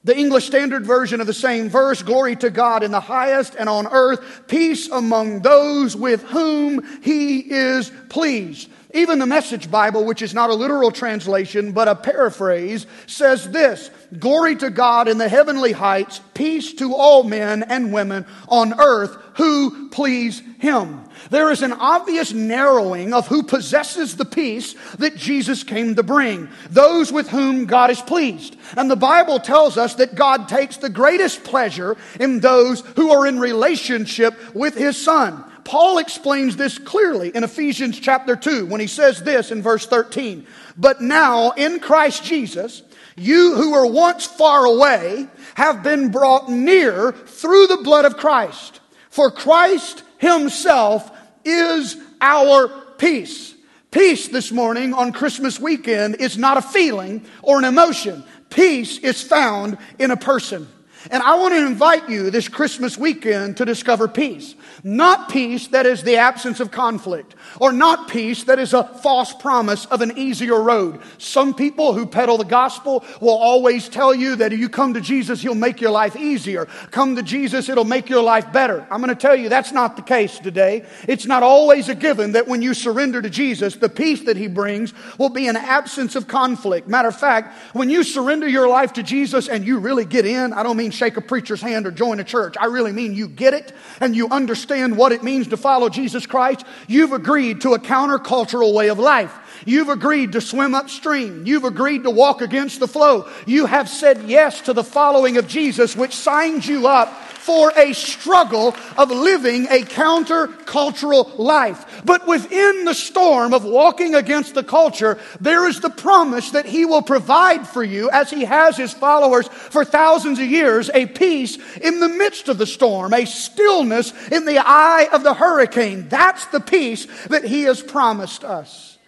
The 0.04 0.16
English 0.16 0.46
Standard 0.46 0.86
Version 0.86 1.20
of 1.20 1.26
the 1.26 1.34
same 1.34 1.68
verse, 1.68 2.02
glory 2.02 2.36
to 2.36 2.50
God 2.50 2.82
in 2.82 2.92
the 2.92 3.00
highest 3.00 3.56
and 3.58 3.68
on 3.68 3.86
earth, 3.88 4.46
peace 4.46 4.88
among 4.88 5.40
those 5.40 5.96
with 5.96 6.22
whom 6.22 7.02
he 7.02 7.40
is 7.40 7.90
pleased. 8.08 8.70
Even 8.94 9.18
the 9.18 9.26
Message 9.26 9.70
Bible, 9.70 10.04
which 10.04 10.22
is 10.22 10.32
not 10.32 10.48
a 10.48 10.54
literal 10.54 10.90
translation 10.90 11.72
but 11.72 11.88
a 11.88 11.94
paraphrase, 11.94 12.86
says 13.06 13.50
this 13.50 13.90
Glory 14.18 14.56
to 14.56 14.70
God 14.70 15.08
in 15.08 15.18
the 15.18 15.28
heavenly 15.28 15.72
heights, 15.72 16.20
peace 16.32 16.72
to 16.74 16.94
all 16.94 17.22
men 17.22 17.62
and 17.62 17.92
women 17.92 18.24
on 18.48 18.80
earth 18.80 19.16
who 19.38 19.88
please 19.88 20.42
Him. 20.58 21.04
There 21.30 21.50
is 21.50 21.62
an 21.62 21.72
obvious 21.72 22.32
narrowing 22.32 23.14
of 23.14 23.28
who 23.28 23.44
possesses 23.44 24.16
the 24.16 24.24
peace 24.24 24.74
that 24.98 25.16
Jesus 25.16 25.62
came 25.62 25.94
to 25.94 26.02
bring. 26.02 26.48
Those 26.70 27.12
with 27.12 27.28
whom 27.28 27.66
God 27.66 27.90
is 27.90 28.02
pleased. 28.02 28.56
And 28.76 28.90
the 28.90 28.96
Bible 28.96 29.38
tells 29.38 29.78
us 29.78 29.94
that 29.94 30.16
God 30.16 30.48
takes 30.48 30.76
the 30.76 30.90
greatest 30.90 31.44
pleasure 31.44 31.96
in 32.18 32.40
those 32.40 32.80
who 32.96 33.12
are 33.12 33.26
in 33.26 33.38
relationship 33.38 34.34
with 34.54 34.74
His 34.74 35.02
Son. 35.02 35.44
Paul 35.62 35.98
explains 35.98 36.56
this 36.56 36.78
clearly 36.78 37.28
in 37.28 37.44
Ephesians 37.44 38.00
chapter 38.00 38.34
2 38.34 38.66
when 38.66 38.80
he 38.80 38.86
says 38.86 39.22
this 39.22 39.50
in 39.52 39.62
verse 39.62 39.86
13. 39.86 40.46
But 40.76 41.00
now 41.02 41.50
in 41.50 41.78
Christ 41.78 42.24
Jesus, 42.24 42.82
you 43.16 43.54
who 43.54 43.72
were 43.72 43.86
once 43.86 44.24
far 44.24 44.64
away 44.64 45.28
have 45.54 45.82
been 45.82 46.10
brought 46.10 46.48
near 46.48 47.12
through 47.12 47.66
the 47.66 47.82
blood 47.84 48.06
of 48.06 48.16
Christ. 48.16 48.77
For 49.18 49.32
Christ 49.32 50.04
himself 50.18 51.10
is 51.44 51.96
our 52.20 52.68
peace. 52.98 53.52
Peace 53.90 54.28
this 54.28 54.52
morning 54.52 54.94
on 54.94 55.10
Christmas 55.10 55.58
weekend 55.58 56.20
is 56.20 56.38
not 56.38 56.56
a 56.56 56.62
feeling 56.62 57.26
or 57.42 57.58
an 57.58 57.64
emotion. 57.64 58.22
Peace 58.48 58.96
is 58.98 59.20
found 59.20 59.76
in 59.98 60.12
a 60.12 60.16
person. 60.16 60.68
And 61.10 61.22
I 61.22 61.36
want 61.36 61.54
to 61.54 61.66
invite 61.66 62.08
you 62.08 62.30
this 62.30 62.48
Christmas 62.48 62.98
weekend 62.98 63.56
to 63.58 63.64
discover 63.64 64.08
peace. 64.08 64.54
Not 64.82 65.30
peace 65.30 65.68
that 65.68 65.86
is 65.86 66.02
the 66.02 66.16
absence 66.16 66.60
of 66.60 66.70
conflict, 66.70 67.34
or 67.60 67.72
not 67.72 68.08
peace 68.08 68.44
that 68.44 68.58
is 68.58 68.74
a 68.74 68.84
false 68.84 69.32
promise 69.32 69.86
of 69.86 70.02
an 70.02 70.16
easier 70.16 70.60
road. 70.60 71.00
Some 71.18 71.54
people 71.54 71.94
who 71.94 72.06
peddle 72.06 72.38
the 72.38 72.44
gospel 72.44 73.04
will 73.20 73.36
always 73.36 73.88
tell 73.88 74.14
you 74.14 74.36
that 74.36 74.52
if 74.52 74.58
you 74.58 74.68
come 74.68 74.94
to 74.94 75.00
Jesus, 75.00 75.40
he'll 75.40 75.54
make 75.54 75.80
your 75.80 75.90
life 75.90 76.16
easier. 76.16 76.66
Come 76.90 77.16
to 77.16 77.22
Jesus, 77.22 77.68
it'll 77.68 77.84
make 77.84 78.08
your 78.08 78.22
life 78.22 78.52
better. 78.52 78.86
I'm 78.90 79.00
going 79.00 79.14
to 79.14 79.20
tell 79.20 79.36
you 79.36 79.48
that's 79.48 79.72
not 79.72 79.96
the 79.96 80.02
case 80.02 80.38
today. 80.38 80.84
It's 81.08 81.26
not 81.26 81.42
always 81.42 81.88
a 81.88 81.94
given 81.94 82.32
that 82.32 82.46
when 82.46 82.62
you 82.62 82.74
surrender 82.74 83.22
to 83.22 83.30
Jesus, 83.30 83.76
the 83.76 83.88
peace 83.88 84.24
that 84.24 84.36
he 84.36 84.46
brings 84.46 84.92
will 85.16 85.28
be 85.30 85.48
an 85.48 85.56
absence 85.56 86.14
of 86.16 86.28
conflict. 86.28 86.88
Matter 86.88 87.08
of 87.08 87.18
fact, 87.18 87.56
when 87.74 87.90
you 87.90 88.02
surrender 88.02 88.48
your 88.48 88.68
life 88.68 88.92
to 88.94 89.02
Jesus 89.02 89.48
and 89.48 89.66
you 89.66 89.78
really 89.78 90.04
get 90.04 90.26
in, 90.26 90.52
I 90.52 90.62
don't 90.62 90.76
mean 90.76 90.87
shake 90.90 91.16
a 91.16 91.20
preacher's 91.20 91.60
hand 91.60 91.86
or 91.86 91.90
join 91.90 92.20
a 92.20 92.24
church. 92.24 92.56
I 92.58 92.66
really 92.66 92.92
mean 92.92 93.14
you 93.14 93.28
get 93.28 93.54
it 93.54 93.72
and 94.00 94.14
you 94.14 94.28
understand 94.28 94.96
what 94.96 95.12
it 95.12 95.22
means 95.22 95.48
to 95.48 95.56
follow 95.56 95.88
Jesus 95.88 96.26
Christ. 96.26 96.64
You've 96.86 97.12
agreed 97.12 97.62
to 97.62 97.74
a 97.74 97.78
countercultural 97.78 98.74
way 98.74 98.88
of 98.88 98.98
life. 98.98 99.32
You've 99.64 99.88
agreed 99.88 100.32
to 100.32 100.40
swim 100.40 100.74
upstream. 100.74 101.46
You've 101.46 101.64
agreed 101.64 102.04
to 102.04 102.10
walk 102.10 102.42
against 102.42 102.80
the 102.80 102.88
flow. 102.88 103.28
You 103.46 103.66
have 103.66 103.88
said 103.88 104.24
yes 104.24 104.60
to 104.62 104.72
the 104.72 104.84
following 104.84 105.36
of 105.36 105.46
Jesus, 105.48 105.96
which 105.96 106.14
signs 106.14 106.66
you 106.66 106.86
up 106.86 107.12
for 107.48 107.72
a 107.78 107.94
struggle 107.94 108.76
of 108.98 109.10
living 109.10 109.64
a 109.68 109.80
countercultural 109.80 111.38
life. 111.38 112.02
But 112.04 112.26
within 112.26 112.84
the 112.84 112.92
storm 112.92 113.54
of 113.54 113.64
walking 113.64 114.14
against 114.14 114.54
the 114.54 114.62
culture, 114.62 115.18
there 115.40 115.66
is 115.66 115.80
the 115.80 115.88
promise 115.88 116.50
that 116.50 116.66
He 116.66 116.84
will 116.84 117.00
provide 117.00 117.66
for 117.66 117.82
you, 117.82 118.10
as 118.10 118.28
He 118.28 118.44
has 118.44 118.76
His 118.76 118.92
followers 118.92 119.48
for 119.48 119.82
thousands 119.82 120.38
of 120.38 120.44
years, 120.44 120.90
a 120.92 121.06
peace 121.06 121.56
in 121.78 122.00
the 122.00 122.08
midst 122.10 122.50
of 122.50 122.58
the 122.58 122.66
storm, 122.66 123.14
a 123.14 123.24
stillness 123.24 124.12
in 124.28 124.44
the 124.44 124.58
eye 124.58 125.08
of 125.10 125.22
the 125.22 125.32
hurricane. 125.32 126.06
That's 126.10 126.44
the 126.48 126.60
peace 126.60 127.06
that 127.28 127.44
He 127.44 127.62
has 127.62 127.82
promised 127.82 128.44
us. 128.44 128.98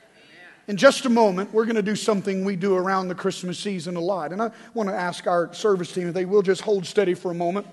In 0.66 0.78
just 0.78 1.04
a 1.04 1.10
moment, 1.10 1.52
we're 1.52 1.66
going 1.66 1.76
to 1.76 1.82
do 1.82 1.94
something 1.94 2.46
we 2.46 2.56
do 2.56 2.74
around 2.74 3.08
the 3.08 3.14
Christmas 3.14 3.58
season 3.58 3.96
a 3.96 4.00
lot. 4.00 4.32
And 4.32 4.40
I 4.40 4.50
want 4.72 4.88
to 4.88 4.94
ask 4.94 5.26
our 5.26 5.52
service 5.52 5.92
team 5.92 6.08
if 6.08 6.14
they 6.14 6.24
will 6.24 6.40
just 6.40 6.62
hold 6.62 6.86
steady 6.86 7.12
for 7.12 7.30
a 7.30 7.34
moment. 7.34 7.66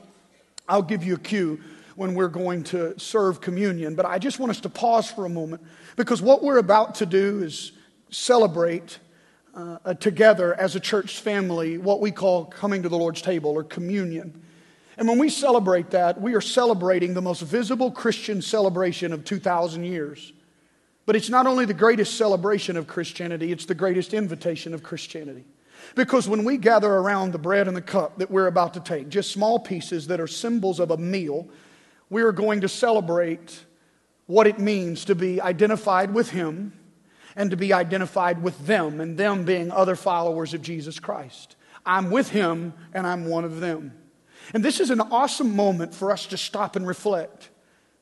I'll 0.68 0.82
give 0.82 1.04
you 1.04 1.16
a 1.16 1.20
cue 1.20 1.60
when 1.96 2.14
we're 2.14 2.28
going 2.28 2.64
to 2.64 2.98
serve 3.00 3.42
communion, 3.42 3.96
but 3.96 4.06
I 4.06 4.20
just 4.20 4.40
want 4.40 4.52
us 4.52 4.60
to 4.62 4.70
pause 4.70 5.10
for 5.10 5.26
a 5.26 5.30
moment 5.30 5.64
because 5.96 6.22
what 6.22 6.44
we're 6.44 6.60
about 6.60 6.96
to 6.96 7.06
do 7.06 7.42
is 7.42 7.72
celebrate 8.10 9.00
uh, 9.56 9.96
together 9.96 10.54
as 10.54 10.76
a 10.76 10.80
church 10.80 11.20
family 11.20 11.78
what 11.78 12.00
we 12.00 12.12
call 12.12 12.46
coming 12.46 12.84
to 12.84 12.90
the 12.90 12.98
Lord's 12.98 13.22
table 13.22 13.52
or 13.52 13.64
communion. 13.64 14.44
And 14.98 15.08
when 15.08 15.18
we 15.18 15.30
celebrate 15.30 15.92
that, 15.92 16.22
we 16.22 16.36
are 16.36 16.42
celebrating 16.42 17.14
the 17.14 17.22
most 17.22 17.42
visible 17.42 17.92
Christian 17.92 18.42
celebration 18.42 19.14
of 19.14 19.24
2,000 19.24 19.84
years. 19.84 20.34
But 21.08 21.16
it's 21.16 21.30
not 21.30 21.48
only 21.48 21.66
the 21.66 21.74
greatest 21.74 22.18
celebration 22.18 22.78
of 22.78 22.86
Christianity, 22.86 23.52
it's 23.52 23.66
the 23.66 23.76
greatest 23.76 24.14
invitation 24.14 24.74
of 24.74 24.84
Christianity. 24.84 25.46
Because 25.96 26.28
when 26.28 26.44
we 26.44 26.58
gather 26.58 26.92
around 26.92 27.32
the 27.32 27.38
bread 27.38 27.68
and 27.68 27.76
the 27.76 27.82
cup 27.82 28.18
that 28.20 28.30
we're 28.30 28.48
about 28.48 28.74
to 28.76 28.80
take, 28.80 29.10
just 29.10 29.32
small 29.32 29.60
pieces 29.60 30.08
that 30.08 30.20
are 30.20 30.28
symbols 30.28 30.80
of 30.80 30.92
a 30.92 30.98
meal, 30.98 31.48
we 32.10 32.22
are 32.22 32.32
going 32.32 32.62
to 32.62 32.70
celebrate 32.70 33.66
what 34.26 34.48
it 34.48 34.60
means 34.60 35.06
to 35.06 35.16
be 35.16 35.42
identified 35.42 36.14
with 36.14 36.30
Him 36.32 36.74
and 37.36 37.52
to 37.52 37.58
be 37.58 37.72
identified 37.72 38.42
with 38.42 38.66
them, 38.66 39.00
and 39.00 39.16
them 39.16 39.46
being 39.46 39.72
other 39.72 39.96
followers 39.96 40.56
of 40.56 40.62
Jesus 40.64 41.00
Christ. 41.00 41.56
I'm 41.86 42.10
with 42.10 42.30
Him 42.30 42.74
and 42.94 43.06
I'm 43.06 43.28
one 43.28 43.46
of 43.46 43.60
them. 43.60 43.94
And 44.54 44.66
this 44.66 44.80
is 44.80 44.90
an 44.90 45.02
awesome 45.02 45.56
moment 45.56 45.94
for 45.94 46.12
us 46.12 46.26
to 46.28 46.38
stop 46.38 46.76
and 46.76 46.88
reflect. 46.88 47.50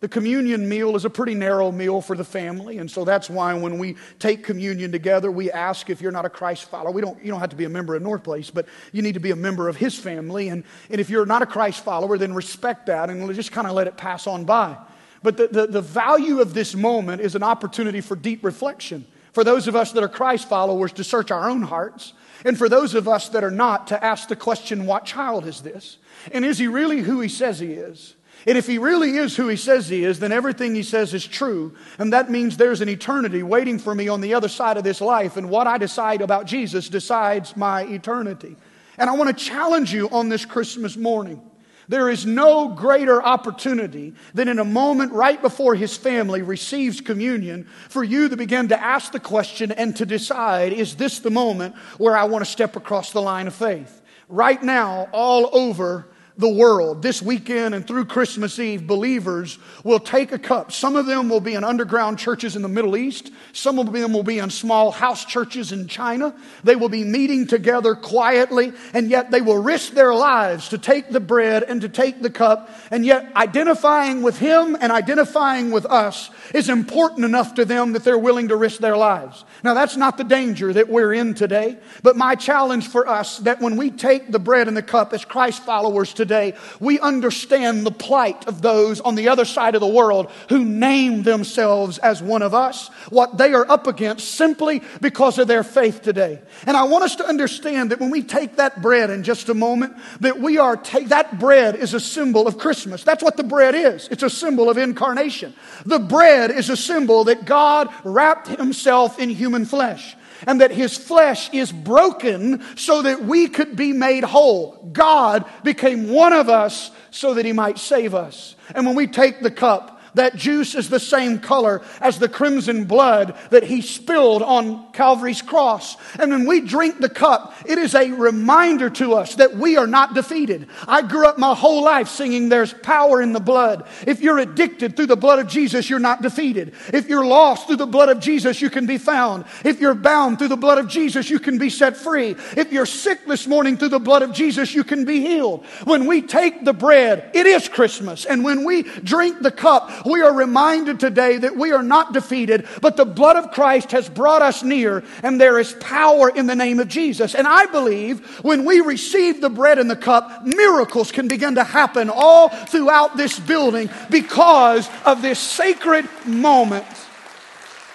The 0.01 0.09
communion 0.09 0.67
meal 0.67 0.95
is 0.97 1.05
a 1.05 1.09
pretty 1.09 1.35
narrow 1.35 1.71
meal 1.71 2.01
for 2.01 2.17
the 2.17 2.25
family, 2.25 2.79
and 2.79 2.91
so 2.91 3.05
that's 3.05 3.29
why 3.29 3.53
when 3.53 3.77
we 3.77 3.95
take 4.19 4.43
communion 4.43 4.91
together, 4.91 5.31
we 5.31 5.49
ask 5.49 5.89
if 5.89 6.01
you're 6.01 6.11
not 6.11 6.25
a 6.25 6.29
Christ 6.29 6.65
follower. 6.69 6.91
We 6.91 7.01
don't, 7.01 7.23
you 7.23 7.31
don't 7.31 7.39
have 7.39 7.51
to 7.51 7.55
be 7.55 7.63
a 7.63 7.69
member 7.69 7.95
of 7.95 8.01
North 8.01 8.23
Place, 8.23 8.49
but 8.51 8.67
you 8.91 9.01
need 9.01 9.13
to 9.13 9.21
be 9.21 9.31
a 9.31 9.37
member 9.37 9.69
of 9.69 9.77
His 9.77 9.97
family. 9.97 10.49
And, 10.49 10.65
and 10.89 10.99
if 10.99 11.09
you're 11.09 11.25
not 11.25 11.41
a 11.41 11.45
Christ 11.45 11.83
follower, 11.83 12.17
then 12.17 12.33
respect 12.33 12.87
that 12.87 13.09
and 13.09 13.33
just 13.33 13.53
kind 13.53 13.67
of 13.67 13.73
let 13.73 13.87
it 13.87 13.95
pass 13.95 14.27
on 14.27 14.43
by. 14.43 14.77
But 15.23 15.37
the, 15.37 15.47
the, 15.47 15.67
the 15.67 15.81
value 15.81 16.39
of 16.41 16.53
this 16.53 16.75
moment 16.75 17.21
is 17.21 17.33
an 17.33 17.41
opportunity 17.41 18.01
for 18.01 18.15
deep 18.15 18.43
reflection. 18.43 19.05
For 19.31 19.43
those 19.43 19.67
of 19.67 19.75
us 19.75 19.91
that 19.93 20.03
are 20.03 20.09
Christ 20.09 20.47
followers, 20.47 20.93
to 20.93 21.03
search 21.03 21.31
our 21.31 21.49
own 21.49 21.63
hearts. 21.63 22.13
And 22.45 22.57
for 22.57 22.69
those 22.69 22.95
of 22.95 23.07
us 23.07 23.29
that 23.29 23.43
are 23.43 23.51
not, 23.51 23.87
to 23.87 24.03
ask 24.03 24.27
the 24.27 24.35
question, 24.35 24.85
what 24.85 25.05
child 25.05 25.47
is 25.47 25.61
this? 25.61 25.97
And 26.31 26.45
is 26.45 26.57
he 26.57 26.67
really 26.67 26.99
who 26.99 27.21
he 27.21 27.27
says 27.29 27.59
he 27.59 27.71
is? 27.71 28.15
And 28.47 28.57
if 28.57 28.67
he 28.67 28.77
really 28.77 29.17
is 29.17 29.35
who 29.35 29.47
he 29.47 29.55
says 29.55 29.89
he 29.89 30.03
is, 30.03 30.19
then 30.19 30.31
everything 30.31 30.75
he 30.75 30.83
says 30.83 31.13
is 31.13 31.25
true. 31.25 31.73
And 31.97 32.13
that 32.13 32.29
means 32.29 32.57
there's 32.57 32.81
an 32.81 32.89
eternity 32.89 33.41
waiting 33.41 33.79
for 33.79 33.95
me 33.95 34.07
on 34.07 34.21
the 34.21 34.33
other 34.35 34.49
side 34.49 34.77
of 34.77 34.83
this 34.83 35.01
life. 35.01 35.35
And 35.35 35.49
what 35.49 35.67
I 35.67 35.77
decide 35.77 36.21
about 36.21 36.45
Jesus 36.45 36.87
decides 36.87 37.57
my 37.57 37.83
eternity. 37.83 38.55
And 38.97 39.09
I 39.09 39.13
want 39.13 39.35
to 39.35 39.43
challenge 39.43 39.93
you 39.93 40.09
on 40.09 40.29
this 40.29 40.45
Christmas 40.45 40.95
morning. 40.95 41.41
There 41.87 42.09
is 42.09 42.25
no 42.25 42.69
greater 42.69 43.21
opportunity 43.21 44.13
than 44.33 44.47
in 44.47 44.59
a 44.59 44.65
moment 44.65 45.11
right 45.11 45.39
before 45.39 45.75
his 45.75 45.95
family 45.95 46.41
receives 46.41 47.01
communion 47.01 47.67
for 47.89 48.03
you 48.03 48.29
to 48.29 48.37
begin 48.37 48.69
to 48.69 48.81
ask 48.81 49.11
the 49.11 49.19
question 49.19 49.71
and 49.71 49.95
to 49.97 50.05
decide 50.05 50.73
is 50.73 50.95
this 50.95 51.19
the 51.19 51.29
moment 51.29 51.75
where 51.97 52.17
I 52.17 52.23
want 52.23 52.43
to 52.43 52.49
step 52.49 52.75
across 52.75 53.11
the 53.11 53.21
line 53.21 53.47
of 53.47 53.53
faith? 53.53 54.01
Right 54.27 54.61
now, 54.61 55.07
all 55.11 55.49
over 55.53 56.07
the 56.37 56.49
world. 56.49 57.01
This 57.01 57.21
weekend 57.21 57.73
and 57.73 57.87
through 57.87 58.05
Christmas 58.05 58.59
Eve, 58.59 58.85
believers 58.85 59.57
will 59.83 59.99
take 59.99 60.33
a 60.33 60.39
cup. 60.39 60.71
Some 60.71 60.95
of 60.95 61.05
them 61.05 61.29
will 61.29 61.39
be 61.39 61.53
in 61.53 61.63
underground 61.63 62.19
churches 62.19 62.55
in 62.55 62.61
the 62.61 62.67
Middle 62.67 62.97
East. 62.97 63.31
Some 63.53 63.79
of 63.79 63.93
them 63.93 64.11
will 64.11 64.23
be 64.23 64.39
in 64.39 64.49
small 64.49 64.91
house 64.91 65.23
churches 65.23 65.71
in 65.71 65.87
China. 65.87 66.35
They 66.63 66.75
will 66.75 66.89
be 66.89 67.05
meeting 67.05 67.47
together 67.47 67.95
quietly, 67.95 68.73
and 68.93 69.09
yet 69.09 69.31
they 69.31 69.41
will 69.41 69.61
risk 69.61 69.93
their 69.93 70.13
lives 70.13 70.69
to 70.69 70.77
take 70.77 71.09
the 71.09 71.21
bread 71.21 71.63
and 71.63 71.79
to 71.81 71.89
take 71.89 72.21
the 72.21 72.29
cup. 72.29 72.69
And 72.91 73.05
yet, 73.05 73.31
identifying 73.35 74.21
with 74.21 74.37
Him 74.37 74.75
and 74.79 74.91
identifying 74.91 75.71
with 75.71 75.85
us 75.85 76.29
is 76.53 76.67
important 76.67 77.23
enough 77.23 77.55
to 77.55 77.65
them 77.65 77.93
that 77.93 78.03
they're 78.03 78.17
willing 78.17 78.49
to 78.49 78.57
risk 78.57 78.79
their 78.81 78.97
lives. 78.97 79.45
Now, 79.63 79.73
that's 79.73 79.95
not 79.95 80.17
the 80.17 80.23
danger 80.25 80.73
that 80.73 80.89
we're 80.89 81.13
in 81.13 81.33
today, 81.33 81.77
but 82.03 82.17
my 82.17 82.35
challenge 82.35 82.89
for 82.89 83.07
us 83.07 83.37
that 83.39 83.61
when 83.61 83.77
we 83.77 83.89
take 83.89 84.31
the 84.31 84.39
bread 84.39 84.67
and 84.67 84.75
the 84.75 84.81
cup 84.81 85.13
as 85.13 85.23
Christ 85.23 85.63
followers 85.63 86.13
today, 86.13 86.24
today, 86.25 86.55
we 86.79 86.99
understand 86.99 87.85
the 87.85 87.91
plight 87.91 88.47
of 88.47 88.61
those 88.61 88.99
on 88.99 89.13
the 89.13 89.29
other 89.29 89.45
side 89.45 89.75
of 89.75 89.81
the 89.81 89.87
world 89.87 90.31
who 90.49 90.65
name 90.65 91.21
themselves 91.21 91.99
as 91.99 92.21
one 92.21 92.41
of 92.41 92.55
us, 92.55 92.87
what 93.09 93.37
they 93.37 93.53
are 93.53 93.69
up 93.69 93.85
against 93.85 94.31
simply 94.31 94.81
because 95.01 95.37
of 95.37 95.47
their 95.47 95.63
faith 95.63 96.01
today. 96.01 96.41
And 96.65 96.75
I 96.75 96.85
want 96.85 97.03
us 97.03 97.17
to 97.17 97.27
understand 97.27 97.91
that 97.91 97.99
when 97.99 98.09
we 98.09 98.23
take 98.23 98.55
that 98.55 98.81
bread 98.81 99.11
in 99.11 99.21
just 99.21 99.49
a 99.49 99.53
moment, 99.53 99.95
that 100.21 100.39
we 100.39 100.57
are 100.57 100.75
take 100.75 101.09
that 101.09 101.39
bread 101.39 101.75
is 101.75 101.93
a 101.93 101.99
symbol 101.99 102.47
of 102.47 102.57
Christmas. 102.57 103.03
That's 103.03 103.23
what 103.23 103.37
the 103.37 103.43
bread 103.43 103.75
is. 103.75 104.07
It's 104.09 104.23
a 104.23 104.29
symbol 104.29 104.69
of 104.69 104.77
incarnation. 104.77 105.53
The 105.85 105.99
bread 105.99 106.49
is 106.49 106.69
a 106.71 106.77
symbol 106.77 107.25
that 107.25 107.45
God 107.45 107.93
wrapped 108.03 108.47
himself 108.47 109.19
in 109.19 109.29
human 109.29 109.65
flesh 109.65 110.15
and 110.47 110.61
that 110.61 110.71
his 110.71 110.97
flesh 110.97 111.49
is 111.53 111.71
broken 111.71 112.63
so 112.77 113.01
that 113.01 113.23
we 113.23 113.47
could 113.47 113.75
be 113.75 113.93
made 113.93 114.23
whole. 114.23 114.89
God 114.91 115.45
became 115.63 116.09
one 116.09 116.33
of 116.33 116.49
us 116.49 116.91
so 117.11 117.33
that 117.35 117.45
he 117.45 117.53
might 117.53 117.79
save 117.79 118.13
us. 118.13 118.55
And 118.73 118.85
when 118.85 118.95
we 118.95 119.07
take 119.07 119.41
the 119.41 119.51
cup, 119.51 119.94
that 120.15 120.35
juice 120.35 120.75
is 120.75 120.89
the 120.89 120.99
same 120.99 121.39
color 121.39 121.81
as 122.01 122.19
the 122.19 122.29
crimson 122.29 122.85
blood 122.85 123.37
that 123.51 123.63
he 123.63 123.81
spilled 123.81 124.41
on 124.41 124.91
Calvary's 124.91 125.41
cross. 125.41 125.97
And 126.19 126.31
when 126.31 126.47
we 126.47 126.61
drink 126.61 126.99
the 126.99 127.09
cup, 127.09 127.53
it 127.65 127.77
is 127.77 127.95
a 127.95 128.11
reminder 128.11 128.89
to 128.91 129.13
us 129.13 129.35
that 129.35 129.55
we 129.55 129.77
are 129.77 129.87
not 129.87 130.13
defeated. 130.13 130.67
I 130.87 131.01
grew 131.01 131.27
up 131.27 131.37
my 131.37 131.53
whole 131.53 131.83
life 131.83 132.07
singing, 132.07 132.49
There's 132.49 132.73
power 132.73 133.21
in 133.21 133.33
the 133.33 133.39
blood. 133.39 133.87
If 134.07 134.21
you're 134.21 134.39
addicted 134.39 134.95
through 134.95 135.07
the 135.07 135.15
blood 135.15 135.39
of 135.39 135.47
Jesus, 135.47 135.89
you're 135.89 135.99
not 135.99 136.21
defeated. 136.21 136.73
If 136.93 137.07
you're 137.07 137.25
lost 137.25 137.67
through 137.67 137.77
the 137.77 137.85
blood 137.85 138.09
of 138.09 138.19
Jesus, 138.19 138.61
you 138.61 138.69
can 138.69 138.85
be 138.85 138.97
found. 138.97 139.45
If 139.63 139.79
you're 139.79 139.95
bound 139.95 140.39
through 140.39 140.49
the 140.49 140.57
blood 140.57 140.77
of 140.77 140.87
Jesus, 140.87 141.29
you 141.29 141.39
can 141.39 141.57
be 141.57 141.69
set 141.69 141.97
free. 141.97 142.35
If 142.55 142.71
you're 142.71 142.85
sick 142.85 143.25
this 143.25 143.47
morning 143.47 143.77
through 143.77 143.89
the 143.89 143.99
blood 143.99 144.21
of 144.21 144.33
Jesus, 144.33 144.73
you 144.73 144.83
can 144.83 145.05
be 145.05 145.21
healed. 145.21 145.65
When 145.83 146.05
we 146.05 146.21
take 146.21 146.63
the 146.63 146.73
bread, 146.73 147.31
it 147.33 147.45
is 147.45 147.69
Christmas. 147.69 148.25
And 148.25 148.43
when 148.43 148.63
we 148.63 148.83
drink 148.83 149.41
the 149.41 149.51
cup, 149.51 149.89
we 150.05 150.21
are 150.21 150.33
reminded 150.33 150.99
today 150.99 151.37
that 151.37 151.55
we 151.55 151.71
are 151.71 151.83
not 151.83 152.13
defeated, 152.13 152.67
but 152.81 152.97
the 152.97 153.05
blood 153.05 153.35
of 153.35 153.51
Christ 153.51 153.91
has 153.91 154.07
brought 154.07 154.41
us 154.41 154.63
near, 154.63 155.03
and 155.23 155.39
there 155.39 155.59
is 155.59 155.73
power 155.73 156.29
in 156.29 156.47
the 156.47 156.55
name 156.55 156.79
of 156.79 156.87
Jesus. 156.87 157.35
And 157.35 157.47
I 157.47 157.65
believe 157.65 158.25
when 158.43 158.65
we 158.65 158.81
receive 158.81 159.41
the 159.41 159.49
bread 159.49 159.79
and 159.79 159.89
the 159.89 159.95
cup, 159.95 160.45
miracles 160.45 161.11
can 161.11 161.27
begin 161.27 161.55
to 161.55 161.63
happen 161.63 162.09
all 162.09 162.49
throughout 162.49 163.17
this 163.17 163.39
building 163.39 163.89
because 164.09 164.89
of 165.05 165.21
this 165.21 165.39
sacred 165.39 166.07
moment 166.25 166.85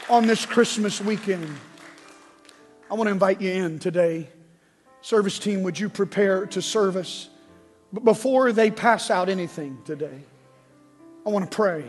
on 0.09 0.27
this 0.27 0.44
Christmas 0.44 1.01
weekend. 1.01 1.57
I 2.90 2.94
want 2.94 3.07
to 3.07 3.12
invite 3.12 3.40
you 3.40 3.53
in 3.53 3.79
today. 3.79 4.29
Service 5.03 5.38
team, 5.38 5.62
would 5.62 5.79
you 5.79 5.88
prepare 5.88 6.46
to 6.46 6.61
service? 6.61 7.29
But 7.92 8.05
before 8.05 8.53
they 8.53 8.70
pass 8.70 9.11
out 9.11 9.29
anything 9.29 9.79
today, 9.85 10.25
I 11.25 11.31
want 11.31 11.51
to 11.51 11.55
pray. 11.55 11.85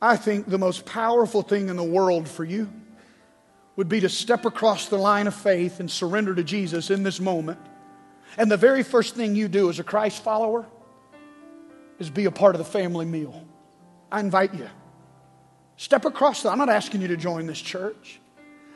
I 0.00 0.16
think 0.16 0.46
the 0.46 0.58
most 0.58 0.86
powerful 0.86 1.42
thing 1.42 1.68
in 1.68 1.76
the 1.76 1.84
world 1.84 2.28
for 2.28 2.44
you 2.44 2.70
would 3.76 3.88
be 3.88 4.00
to 4.00 4.08
step 4.08 4.44
across 4.44 4.88
the 4.88 4.98
line 4.98 5.26
of 5.26 5.34
faith 5.34 5.80
and 5.80 5.90
surrender 5.90 6.34
to 6.34 6.44
Jesus 6.44 6.90
in 6.90 7.02
this 7.02 7.20
moment. 7.20 7.58
And 8.36 8.50
the 8.50 8.56
very 8.56 8.82
first 8.82 9.14
thing 9.14 9.34
you 9.34 9.48
do 9.48 9.70
as 9.70 9.78
a 9.78 9.84
Christ 9.84 10.22
follower 10.22 10.66
is 11.98 12.10
be 12.10 12.26
a 12.26 12.30
part 12.30 12.54
of 12.54 12.58
the 12.58 12.64
family 12.64 13.06
meal. 13.06 13.44
I 14.10 14.20
invite 14.20 14.54
you. 14.54 14.68
Step 15.76 16.04
across 16.04 16.42
the, 16.42 16.50
I'm 16.50 16.58
not 16.58 16.68
asking 16.68 17.02
you 17.02 17.08
to 17.08 17.16
join 17.16 17.46
this 17.46 17.60
church. 17.60 18.20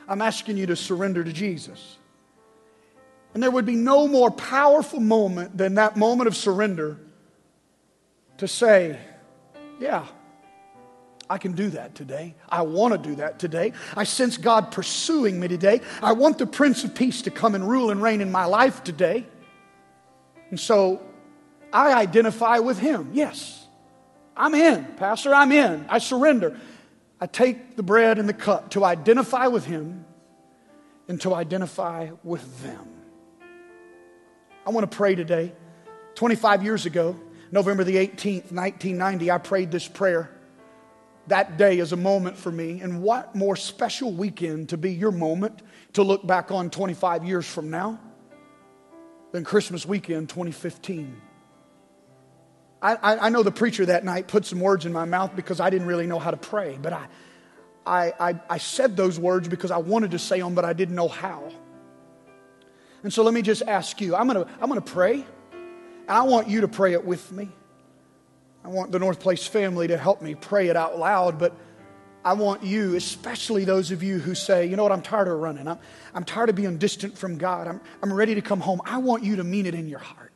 I'm 0.08 0.22
asking 0.22 0.56
you 0.56 0.66
to 0.66 0.76
surrender 0.76 1.22
to 1.24 1.32
Jesus. 1.32 1.98
And 3.34 3.42
there 3.42 3.50
would 3.50 3.66
be 3.66 3.76
no 3.76 4.06
more 4.06 4.30
powerful 4.30 5.00
moment 5.00 5.56
than 5.56 5.74
that 5.74 5.96
moment 5.96 6.28
of 6.28 6.36
surrender 6.36 6.98
to 8.38 8.46
say, 8.46 8.98
Yeah, 9.80 10.06
I 11.32 11.38
can 11.38 11.52
do 11.52 11.70
that 11.70 11.94
today. 11.94 12.34
I 12.46 12.60
want 12.60 12.92
to 12.92 12.98
do 12.98 13.16
that 13.16 13.38
today. 13.38 13.72
I 13.96 14.04
sense 14.04 14.36
God 14.36 14.70
pursuing 14.70 15.40
me 15.40 15.48
today. 15.48 15.80
I 16.02 16.12
want 16.12 16.36
the 16.36 16.44
Prince 16.44 16.84
of 16.84 16.94
Peace 16.94 17.22
to 17.22 17.30
come 17.30 17.54
and 17.54 17.66
rule 17.66 17.90
and 17.90 18.02
reign 18.02 18.20
in 18.20 18.30
my 18.30 18.44
life 18.44 18.84
today. 18.84 19.26
And 20.50 20.60
so 20.60 21.00
I 21.72 21.94
identify 21.94 22.58
with 22.58 22.78
Him. 22.78 23.12
Yes, 23.14 23.66
I'm 24.36 24.54
in. 24.54 24.84
Pastor, 24.98 25.34
I'm 25.34 25.52
in. 25.52 25.86
I 25.88 26.00
surrender. 26.00 26.60
I 27.18 27.26
take 27.26 27.76
the 27.76 27.82
bread 27.82 28.18
and 28.18 28.28
the 28.28 28.34
cup 28.34 28.68
to 28.72 28.84
identify 28.84 29.46
with 29.46 29.64
Him 29.64 30.04
and 31.08 31.18
to 31.22 31.32
identify 31.32 32.10
with 32.22 32.62
them. 32.62 32.86
I 34.66 34.70
want 34.70 34.90
to 34.90 34.94
pray 34.94 35.14
today. 35.14 35.54
25 36.14 36.62
years 36.62 36.84
ago, 36.84 37.18
November 37.50 37.84
the 37.84 37.96
18th, 37.96 38.52
1990, 38.52 39.30
I 39.30 39.38
prayed 39.38 39.70
this 39.70 39.88
prayer 39.88 40.30
that 41.28 41.56
day 41.56 41.78
is 41.78 41.92
a 41.92 41.96
moment 41.96 42.36
for 42.36 42.50
me. 42.50 42.80
And 42.80 43.02
what 43.02 43.34
more 43.34 43.56
special 43.56 44.12
weekend 44.12 44.70
to 44.70 44.76
be 44.76 44.92
your 44.92 45.12
moment 45.12 45.62
to 45.94 46.02
look 46.02 46.26
back 46.26 46.50
on 46.50 46.70
25 46.70 47.24
years 47.24 47.46
from 47.46 47.70
now 47.70 48.00
than 49.30 49.44
Christmas 49.44 49.86
weekend 49.86 50.28
2015? 50.28 51.20
I, 52.82 52.96
I, 53.26 53.28
know 53.28 53.44
the 53.44 53.52
preacher 53.52 53.86
that 53.86 54.04
night 54.04 54.26
put 54.26 54.44
some 54.44 54.58
words 54.58 54.86
in 54.86 54.92
my 54.92 55.04
mouth 55.04 55.36
because 55.36 55.60
I 55.60 55.70
didn't 55.70 55.86
really 55.86 56.08
know 56.08 56.18
how 56.18 56.32
to 56.32 56.36
pray, 56.36 56.76
but 56.82 56.92
I, 56.92 57.06
I, 57.86 58.12
I, 58.18 58.40
I 58.50 58.58
said 58.58 58.96
those 58.96 59.20
words 59.20 59.46
because 59.46 59.70
I 59.70 59.76
wanted 59.76 60.10
to 60.10 60.18
say 60.18 60.40
them, 60.40 60.56
but 60.56 60.64
I 60.64 60.72
didn't 60.72 60.96
know 60.96 61.06
how. 61.06 61.52
And 63.04 63.12
so 63.12 63.22
let 63.22 63.34
me 63.34 63.42
just 63.42 63.62
ask 63.62 64.00
you 64.00 64.16
I'm 64.16 64.26
going 64.26 64.44
to 64.44 64.50
I'm 64.60 64.68
going 64.68 64.80
to 64.80 64.92
pray, 64.92 65.24
and 65.52 66.10
I 66.10 66.22
want 66.22 66.48
you 66.48 66.62
to 66.62 66.68
pray 66.68 66.92
it 66.92 67.04
with 67.04 67.30
me. 67.30 67.50
I 68.64 68.68
want 68.68 68.92
the 68.92 68.98
North 68.98 69.20
Place 69.20 69.46
family 69.46 69.88
to 69.88 69.96
help 69.96 70.22
me 70.22 70.34
pray 70.34 70.68
it 70.68 70.76
out 70.76 70.98
loud, 70.98 71.38
but 71.38 71.56
I 72.24 72.34
want 72.34 72.62
you, 72.62 72.94
especially 72.94 73.64
those 73.64 73.90
of 73.90 74.02
you 74.02 74.20
who 74.20 74.34
say, 74.34 74.66
you 74.66 74.76
know 74.76 74.84
what, 74.84 74.92
I'm 74.92 75.02
tired 75.02 75.26
of 75.26 75.38
running. 75.38 75.66
I'm, 75.66 75.78
I'm 76.14 76.24
tired 76.24 76.48
of 76.48 76.54
being 76.54 76.78
distant 76.78 77.18
from 77.18 77.38
God. 77.38 77.66
I'm, 77.66 77.80
I'm 78.02 78.12
ready 78.12 78.36
to 78.36 78.42
come 78.42 78.60
home. 78.60 78.80
I 78.84 78.98
want 78.98 79.24
you 79.24 79.36
to 79.36 79.44
mean 79.44 79.66
it 79.66 79.74
in 79.74 79.88
your 79.88 79.98
heart. 79.98 80.30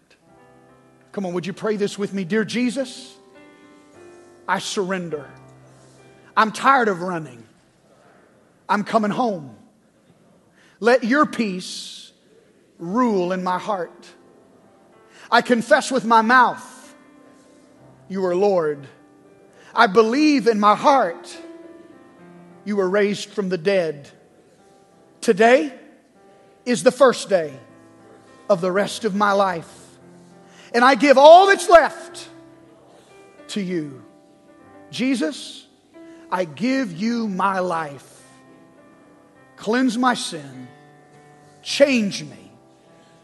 Come 1.12 1.24
on, 1.24 1.32
would 1.34 1.46
you 1.46 1.52
pray 1.52 1.76
this 1.76 1.96
with 1.96 2.12
me? 2.12 2.24
Dear 2.24 2.44
Jesus, 2.44 3.16
I 4.48 4.58
surrender. 4.58 5.30
I'm 6.36 6.50
tired 6.50 6.88
of 6.88 7.02
running. 7.02 7.44
I'm 8.68 8.82
coming 8.82 9.12
home. 9.12 9.56
Let 10.80 11.04
your 11.04 11.24
peace 11.24 12.12
rule 12.78 13.32
in 13.32 13.44
my 13.44 13.58
heart. 13.58 14.06
I 15.30 15.40
confess 15.40 15.90
with 15.90 16.04
my 16.04 16.22
mouth 16.22 16.75
you 18.08 18.24
are 18.24 18.34
Lord. 18.34 18.86
I 19.74 19.86
believe 19.86 20.46
in 20.46 20.60
my 20.60 20.74
heart 20.74 21.36
you 22.64 22.76
were 22.76 22.88
raised 22.88 23.30
from 23.30 23.48
the 23.48 23.58
dead. 23.58 24.08
Today 25.20 25.72
is 26.64 26.82
the 26.82 26.90
first 26.90 27.28
day 27.28 27.58
of 28.48 28.60
the 28.60 28.72
rest 28.72 29.04
of 29.04 29.14
my 29.14 29.32
life. 29.32 29.72
And 30.74 30.84
I 30.84 30.94
give 30.94 31.16
all 31.18 31.46
that's 31.46 31.68
left 31.68 32.28
to 33.48 33.60
you. 33.60 34.04
Jesus, 34.90 35.66
I 36.30 36.44
give 36.44 36.92
you 36.92 37.28
my 37.28 37.60
life. 37.60 38.22
Cleanse 39.56 39.96
my 39.96 40.14
sin. 40.14 40.68
Change 41.62 42.24
me 42.24 42.52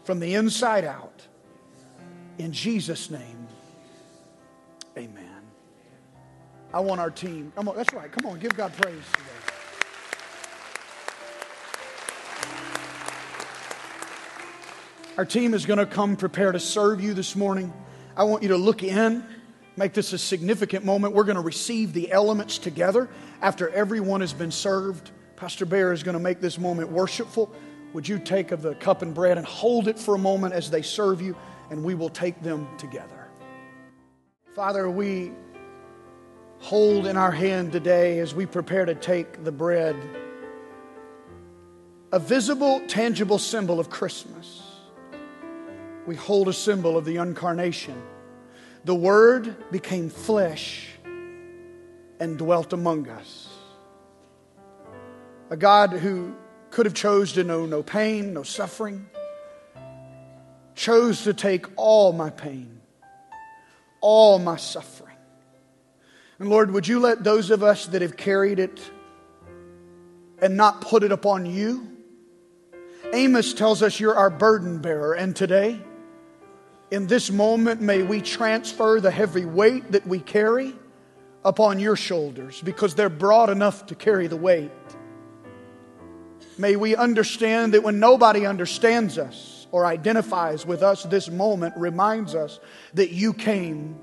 from 0.03 0.19
the 0.19 0.35
inside 0.35 0.83
out. 0.83 1.21
In 2.37 2.51
Jesus' 2.51 3.09
name. 3.09 3.32
I 6.73 6.79
want 6.79 6.99
our 6.99 7.11
team. 7.11 7.51
Come 7.55 7.67
on, 7.67 7.75
that's 7.75 7.93
right. 7.93 8.11
Come 8.11 8.25
on, 8.31 8.39
give 8.39 8.55
God 8.55 8.73
praise 8.73 8.95
today. 9.11 9.29
Our 15.17 15.25
team 15.25 15.53
is 15.53 15.65
going 15.65 15.79
to 15.79 15.85
come 15.85 16.15
prepare 16.15 16.51
to 16.51 16.59
serve 16.59 16.99
you 16.99 17.13
this 17.13 17.35
morning. 17.35 17.71
I 18.17 18.23
want 18.23 18.41
you 18.41 18.49
to 18.49 18.57
look 18.57 18.81
in, 18.81 19.23
make 19.77 19.93
this 19.93 20.13
a 20.13 20.17
significant 20.17 20.83
moment. 20.83 21.13
We're 21.13 21.23
going 21.23 21.35
to 21.35 21.41
receive 21.41 21.93
the 21.93 22.11
elements 22.11 22.57
together 22.57 23.09
after 23.41 23.69
everyone 23.69 24.21
has 24.21 24.33
been 24.33 24.51
served. 24.51 25.11
Pastor 25.35 25.65
Bear 25.65 25.93
is 25.93 26.01
going 26.01 26.13
to 26.13 26.23
make 26.23 26.41
this 26.41 26.57
moment 26.57 26.89
worshipful. 26.89 27.53
Would 27.93 28.07
you 28.07 28.17
take 28.17 28.51
of 28.51 28.63
the 28.63 28.73
cup 28.75 29.03
and 29.03 29.13
bread 29.13 29.37
and 29.37 29.45
hold 29.45 29.87
it 29.87 29.99
for 29.99 30.15
a 30.15 30.19
moment 30.19 30.53
as 30.55 30.71
they 30.71 30.81
serve 30.81 31.21
you? 31.21 31.35
and 31.69 31.83
we 31.83 31.95
will 31.95 32.09
take 32.09 32.39
them 32.43 32.67
together. 32.77 33.27
Father, 34.53 34.89
we 34.89 35.31
hold 36.63 37.05
in 37.07 37.17
our 37.17 37.31
hand 37.31 37.73
today 37.73 38.19
as 38.19 38.33
we 38.33 38.45
prepare 38.45 38.85
to 38.85 38.95
take 38.95 39.43
the 39.43 39.51
bread 39.51 39.97
a 42.13 42.19
visible, 42.19 42.81
tangible 42.87 43.37
symbol 43.37 43.81
of 43.81 43.89
Christmas. 43.89 44.61
We 46.05 46.15
hold 46.15 46.47
a 46.47 46.53
symbol 46.53 46.97
of 46.97 47.03
the 47.03 47.17
incarnation. 47.17 48.01
The 48.85 48.95
Word 48.95 49.71
became 49.71 50.09
flesh 50.09 50.87
and 52.21 52.37
dwelt 52.37 52.71
among 52.71 53.09
us. 53.09 53.49
A 55.49 55.57
God 55.57 55.91
who 55.91 56.33
could 56.69 56.85
have 56.85 56.95
chose 56.95 57.33
to 57.33 57.43
know 57.43 57.65
no 57.65 57.83
pain, 57.83 58.33
no 58.33 58.43
suffering, 58.43 59.09
chose 60.75 61.23
to 61.23 61.33
take 61.33 61.65
all 61.75 62.13
my 62.13 62.29
pain, 62.29 62.79
all 63.99 64.39
my 64.39 64.55
suffering. 64.55 65.02
And 66.43 66.51
Lord, 66.51 66.71
would 66.71 66.87
you 66.87 66.99
let 66.99 67.23
those 67.23 67.51
of 67.51 67.63
us 67.63 67.85
that 67.87 68.01
have 68.01 68.17
carried 68.17 68.59
it 68.59 68.91
and 70.39 70.57
not 70.57 70.81
put 70.81 71.03
it 71.03 71.11
upon 71.13 71.45
you 71.45 71.93
Amos 73.13 73.53
tells 73.53 73.83
us 73.83 73.99
you're 73.99 74.15
our 74.15 74.31
burden 74.31 74.79
bearer. 74.79 75.13
And 75.13 75.35
today, 75.35 75.79
in 76.89 77.05
this 77.05 77.29
moment, 77.29 77.79
may 77.79 78.01
we 78.01 78.21
transfer 78.21 78.99
the 78.99 79.11
heavy 79.11 79.45
weight 79.45 79.91
that 79.91 80.07
we 80.07 80.19
carry 80.19 80.73
upon 81.45 81.79
your 81.79 81.95
shoulders 81.95 82.59
because 82.61 82.95
they're 82.95 83.09
broad 83.09 83.51
enough 83.51 83.85
to 83.87 83.95
carry 83.95 84.25
the 84.25 84.35
weight. 84.35 84.71
May 86.57 86.75
we 86.75 86.95
understand 86.95 87.75
that 87.75 87.83
when 87.83 87.99
nobody 87.99 88.47
understands 88.47 89.19
us 89.19 89.67
or 89.71 89.85
identifies 89.85 90.65
with 90.65 90.81
us, 90.81 91.03
this 91.03 91.29
moment 91.29 91.75
reminds 91.77 92.33
us 92.33 92.59
that 92.95 93.11
you 93.11 93.33
came 93.33 93.95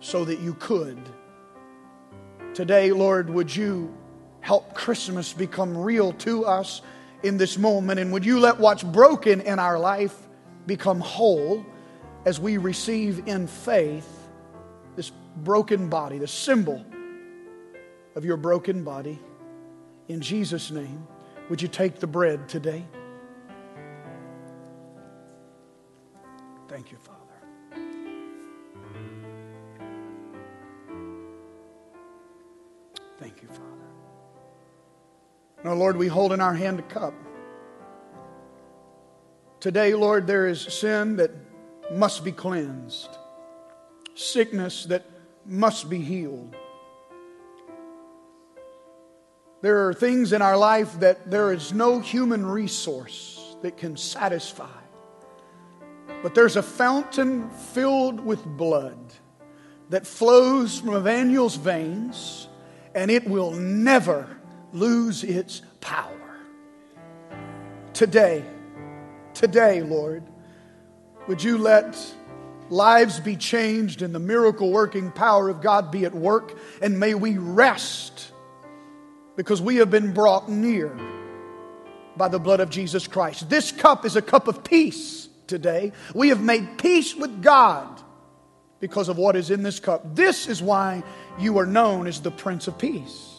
so 0.00 0.24
that 0.24 0.40
you 0.40 0.54
could. 0.54 0.98
Today, 2.58 2.90
Lord, 2.90 3.30
would 3.30 3.54
you 3.54 3.96
help 4.40 4.74
Christmas 4.74 5.32
become 5.32 5.78
real 5.78 6.12
to 6.14 6.44
us? 6.44 6.82
in 7.22 7.36
this 7.36 7.58
moment. 7.58 8.00
And 8.00 8.12
would 8.12 8.24
you 8.24 8.38
let 8.38 8.58
what's 8.58 8.82
broken 8.82 9.40
in 9.40 9.58
our 9.58 9.78
life 9.78 10.16
become 10.66 11.00
whole 11.00 11.64
as 12.24 12.38
we 12.38 12.56
receive 12.58 13.26
in 13.26 13.46
faith 13.46 14.28
this 14.96 15.10
broken 15.36 15.88
body, 15.88 16.18
the 16.18 16.28
symbol 16.28 16.84
of 18.14 18.24
your 18.24 18.36
broken 18.36 18.84
body? 18.84 19.18
In 20.08 20.20
Jesus' 20.20 20.70
name, 20.70 21.06
would 21.50 21.60
you 21.60 21.68
take 21.68 21.96
the 21.96 22.06
bread 22.06 22.48
today? 22.48 22.84
Thank 26.68 26.92
you, 26.92 26.98
Father. 26.98 27.17
Thank 33.18 33.42
you, 33.42 33.48
Father. 33.48 33.62
Now, 35.64 35.74
Lord, 35.74 35.96
we 35.96 36.06
hold 36.06 36.32
in 36.32 36.40
our 36.40 36.54
hand 36.54 36.78
a 36.78 36.82
cup. 36.82 37.14
Today, 39.60 39.94
Lord, 39.94 40.26
there 40.26 40.46
is 40.46 40.60
sin 40.60 41.16
that 41.16 41.32
must 41.92 42.24
be 42.24 42.30
cleansed, 42.30 43.08
sickness 44.14 44.84
that 44.84 45.04
must 45.44 45.90
be 45.90 45.98
healed. 45.98 46.54
There 49.60 49.88
are 49.88 49.94
things 49.94 50.32
in 50.32 50.42
our 50.42 50.56
life 50.56 51.00
that 51.00 51.28
there 51.28 51.52
is 51.52 51.72
no 51.72 51.98
human 51.98 52.46
resource 52.46 53.56
that 53.62 53.76
can 53.76 53.96
satisfy. 53.96 54.68
But 56.22 56.34
there's 56.34 56.56
a 56.56 56.62
fountain 56.62 57.50
filled 57.50 58.20
with 58.20 58.44
blood 58.44 58.98
that 59.90 60.06
flows 60.06 60.78
from 60.78 60.94
Emmanuel's 60.94 61.56
veins, 61.56 62.47
and 62.98 63.12
it 63.12 63.28
will 63.28 63.52
never 63.52 64.26
lose 64.72 65.22
its 65.22 65.62
power. 65.80 66.36
Today, 67.92 68.42
today, 69.34 69.82
Lord, 69.82 70.24
would 71.28 71.40
you 71.40 71.58
let 71.58 71.96
lives 72.70 73.20
be 73.20 73.36
changed 73.36 74.02
and 74.02 74.12
the 74.12 74.18
miracle 74.18 74.72
working 74.72 75.12
power 75.12 75.48
of 75.48 75.60
God 75.60 75.92
be 75.92 76.06
at 76.06 76.12
work, 76.12 76.58
and 76.82 76.98
may 76.98 77.14
we 77.14 77.38
rest 77.38 78.32
because 79.36 79.62
we 79.62 79.76
have 79.76 79.90
been 79.90 80.12
brought 80.12 80.48
near 80.48 80.90
by 82.16 82.26
the 82.26 82.40
blood 82.40 82.58
of 82.58 82.68
Jesus 82.68 83.06
Christ. 83.06 83.48
This 83.48 83.70
cup 83.70 84.04
is 84.04 84.16
a 84.16 84.22
cup 84.22 84.48
of 84.48 84.64
peace 84.64 85.28
today. 85.46 85.92
We 86.16 86.30
have 86.30 86.40
made 86.40 86.78
peace 86.78 87.14
with 87.14 87.44
God 87.44 88.02
because 88.80 89.08
of 89.08 89.18
what 89.18 89.36
is 89.36 89.50
in 89.50 89.62
this 89.62 89.78
cup. 89.78 90.16
This 90.16 90.48
is 90.48 90.60
why 90.60 91.04
you 91.38 91.58
are 91.58 91.66
known 91.66 92.06
as 92.06 92.20
the 92.20 92.30
Prince 92.30 92.66
of 92.66 92.76
Peace. 92.78 93.36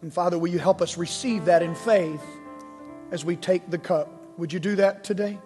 And 0.00 0.12
Father, 0.12 0.38
will 0.38 0.48
you 0.48 0.58
help 0.58 0.80
us 0.80 0.96
receive 0.96 1.44
that 1.46 1.62
in 1.62 1.74
faith 1.74 2.22
as 3.10 3.24
we 3.24 3.36
take 3.36 3.68
the 3.70 3.78
cup? 3.78 4.08
Would 4.38 4.52
you 4.52 4.60
do 4.60 4.76
that 4.76 5.04
today? 5.04 5.38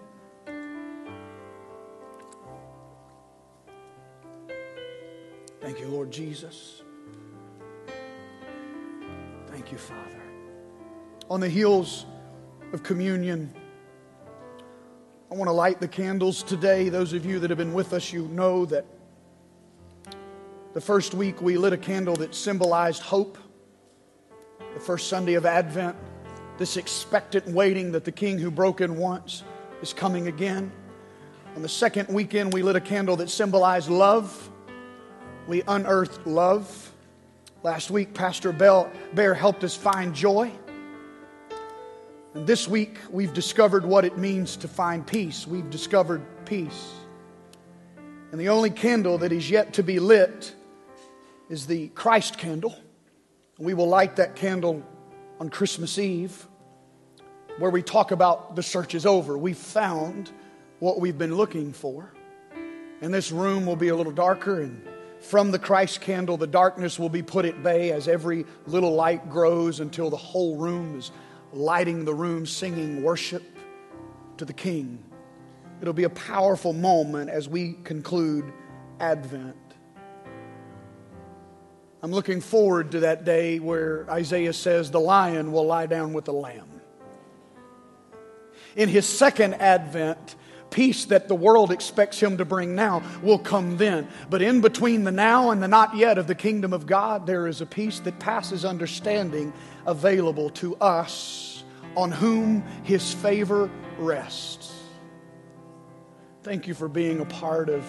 Thank 5.61 5.79
you, 5.79 5.87
Lord 5.87 6.11
Jesus. 6.11 6.83
Thank 9.47 9.71
you, 9.71 9.77
Father. 9.77 10.21
On 11.29 11.39
the 11.39 11.49
heels 11.49 12.05
of 12.73 12.83
communion, 12.83 13.53
I 15.31 15.35
want 15.35 15.49
to 15.49 15.53
light 15.53 15.81
the 15.81 15.87
candles 15.87 16.41
today. 16.41 16.89
Those 16.89 17.13
of 17.13 17.25
you 17.25 17.39
that 17.39 17.49
have 17.49 17.57
been 17.57 17.73
with 17.73 17.91
us, 17.93 18.13
you 18.13 18.27
know 18.29 18.65
that 18.65 18.85
the 20.77 20.81
first 20.81 21.15
week 21.15 21.41
we 21.41 21.57
lit 21.57 21.73
a 21.73 21.77
candle 21.77 22.15
that 22.15 22.35
symbolized 22.35 23.01
hope 23.01 23.39
the 24.75 24.79
first 24.79 25.07
Sunday 25.07 25.33
of 25.33 25.43
Advent, 25.43 25.95
this 26.59 26.77
expectant 26.77 27.47
waiting 27.47 27.93
that 27.93 28.03
the 28.03 28.11
King 28.11 28.37
who 28.37 28.51
broke 28.51 28.79
in 28.79 28.95
once 28.95 29.43
is 29.81 29.91
coming 29.91 30.27
again. 30.27 30.71
On 31.55 31.63
the 31.63 31.67
second 31.67 32.09
weekend, 32.09 32.53
we 32.53 32.61
lit 32.61 32.75
a 32.75 32.79
candle 32.79 33.15
that 33.15 33.31
symbolized 33.31 33.89
love. 33.89 34.51
We 35.47 35.63
unearthed 35.67 36.27
love. 36.27 36.93
Last 37.63 37.89
week, 37.89 38.13
Pastor 38.13 38.51
Bell, 38.51 38.87
Bear 39.15 39.33
helped 39.33 39.63
us 39.63 39.75
find 39.75 40.13
joy. 40.13 40.51
And 42.35 42.45
this 42.45 42.67
week, 42.67 42.99
we've 43.09 43.33
discovered 43.33 43.83
what 43.83 44.05
it 44.05 44.19
means 44.19 44.55
to 44.57 44.67
find 44.67 45.07
peace. 45.07 45.47
We've 45.47 45.71
discovered 45.71 46.21
peace. 46.45 46.93
And 48.31 48.39
the 48.39 48.49
only 48.49 48.69
candle 48.69 49.17
that 49.17 49.31
is 49.31 49.49
yet 49.49 49.73
to 49.73 49.81
be 49.81 49.99
lit 49.99 50.53
is 51.49 51.67
the 51.67 51.87
Christ 51.89 52.37
candle. 52.37 52.75
We 53.57 53.73
will 53.73 53.87
light 53.87 54.17
that 54.17 54.35
candle 54.35 54.83
on 55.39 55.49
Christmas 55.49 55.97
Eve 55.97 56.47
where 57.57 57.71
we 57.71 57.81
talk 57.81 58.11
about 58.11 58.55
the 58.55 58.63
search 58.63 58.93
is 58.93 59.05
over. 59.05 59.37
We've 59.37 59.57
found 59.57 60.31
what 60.79 60.99
we've 60.99 61.17
been 61.17 61.35
looking 61.35 61.73
for. 61.73 62.13
And 63.01 63.13
this 63.13 63.31
room 63.31 63.65
will 63.65 63.75
be 63.75 63.89
a 63.89 63.95
little 63.95 64.11
darker, 64.11 64.61
and 64.61 64.87
from 65.19 65.51
the 65.51 65.59
Christ 65.59 66.01
candle, 66.01 66.37
the 66.37 66.47
darkness 66.47 66.99
will 66.99 67.09
be 67.09 67.23
put 67.23 67.45
at 67.45 67.63
bay 67.63 67.91
as 67.91 68.07
every 68.07 68.45
little 68.65 68.93
light 68.93 69.29
grows 69.29 69.79
until 69.79 70.09
the 70.09 70.17
whole 70.17 70.57
room 70.57 70.97
is 70.97 71.11
lighting 71.53 72.05
the 72.05 72.13
room, 72.13 72.45
singing 72.45 73.03
worship 73.03 73.43
to 74.37 74.45
the 74.45 74.53
King. 74.53 75.03
It'll 75.81 75.93
be 75.93 76.05
a 76.05 76.09
powerful 76.09 76.73
moment 76.73 77.29
as 77.29 77.47
we 77.47 77.73
conclude 77.83 78.51
Advent. 78.99 79.55
I'm 82.07 82.13
looking 82.13 82.39
forward 82.39 82.91
to 82.91 83.01
that 83.01 83.25
day 83.25 83.59
where 83.59 84.09
Isaiah 84.09 84.53
says, 84.53 84.91
The 84.91 84.99
lion 84.99 85.51
will 85.51 85.65
lie 85.65 85.87
down 85.87 86.13
with 86.13 86.23
the 86.23 86.31
lamb. 86.31 86.79
In 88.77 88.87
his 88.87 89.05
second 89.05 89.55
advent, 89.55 90.37
peace 90.69 91.03
that 91.03 91.27
the 91.27 91.35
world 91.35 91.69
expects 91.69 92.17
him 92.17 92.37
to 92.37 92.45
bring 92.45 92.75
now 92.75 93.03
will 93.21 93.37
come 93.37 93.75
then. 93.75 94.07
But 94.29 94.41
in 94.41 94.61
between 94.61 95.03
the 95.03 95.11
now 95.11 95.51
and 95.51 95.61
the 95.61 95.67
not 95.67 95.97
yet 95.97 96.17
of 96.17 96.27
the 96.27 96.33
kingdom 96.33 96.71
of 96.71 96.85
God, 96.85 97.27
there 97.27 97.45
is 97.45 97.59
a 97.59 97.65
peace 97.65 97.99
that 97.99 98.19
passes 98.19 98.63
understanding 98.63 99.51
available 99.85 100.49
to 100.51 100.77
us 100.77 101.65
on 101.97 102.09
whom 102.09 102.61
his 102.83 103.13
favor 103.15 103.69
rests. 103.97 104.71
Thank 106.41 106.67
you 106.67 106.73
for 106.73 106.87
being 106.87 107.19
a 107.19 107.25
part 107.25 107.67
of 107.67 107.83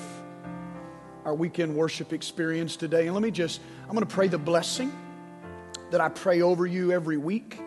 our 1.29 1.35
weekend 1.35 1.77
worship 1.77 2.15
experience 2.15 2.75
today. 2.75 3.05
And 3.05 3.13
let 3.13 3.23
me 3.23 3.31
just, 3.31 3.61
I'm 3.83 3.91
going 3.91 4.01
to 4.01 4.07
pray 4.07 4.29
the 4.29 4.39
blessing 4.39 4.91
that 5.91 6.01
I 6.01 6.09
pray 6.09 6.41
over 6.41 6.67
you 6.67 6.91
every 6.91 7.19
week. 7.19 7.61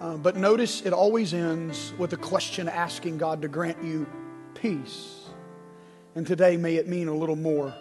Uh, 0.00 0.16
but 0.16 0.36
notice 0.36 0.80
it 0.86 0.94
always 0.94 1.34
ends 1.34 1.92
with 1.98 2.14
a 2.14 2.16
question 2.16 2.66
asking 2.66 3.18
God 3.18 3.42
to 3.42 3.48
grant 3.48 3.84
you 3.84 4.06
peace. 4.54 5.26
And 6.14 6.26
today, 6.26 6.56
may 6.56 6.76
it 6.76 6.88
mean 6.88 7.08
a 7.08 7.14
little 7.14 7.36
more. 7.36 7.74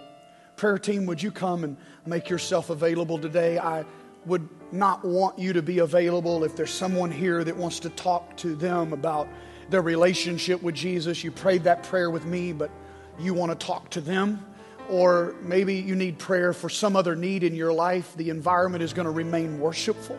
Prayer 0.58 0.78
team, 0.78 1.05
would 1.05 1.24
you 1.24 1.32
come 1.32 1.64
and 1.64 1.78
make 2.05 2.28
yourself 2.28 2.70
available 2.70 3.18
today? 3.18 3.58
I 3.58 3.86
would 4.26 4.49
not 4.74 5.05
want 5.05 5.39
you 5.39 5.53
to 5.53 5.62
be 5.62 5.80
available 5.80 6.43
if 6.43 6.53
there's 6.58 6.74
someone 6.74 7.12
here 7.12 7.45
that 7.45 7.55
wants 7.55 7.80
to 7.80 7.89
talk 7.91 8.36
to 8.38 8.58
them 8.58 8.91
about 8.91 9.30
their 9.70 9.82
relationship 9.82 10.62
with 10.62 10.76
Jesus. 10.76 11.24
You 11.24 11.32
prayed 11.32 11.64
that 11.64 11.84
prayer 11.84 12.12
with 12.12 12.26
me, 12.26 12.51
but 12.51 12.70
you 13.18 13.34
want 13.34 13.58
to 13.58 13.66
talk 13.66 13.89
to 13.91 14.01
them. 14.01 14.43
Or 14.89 15.35
maybe 15.41 15.75
you 15.75 15.95
need 15.95 16.17
prayer 16.17 16.53
for 16.53 16.69
some 16.69 16.95
other 16.95 17.15
need 17.15 17.43
in 17.43 17.55
your 17.55 17.73
life. 17.73 18.13
The 18.15 18.29
environment 18.29 18.83
is 18.83 18.93
going 18.93 19.05
to 19.05 19.11
remain 19.11 19.59
worshipful 19.59 20.17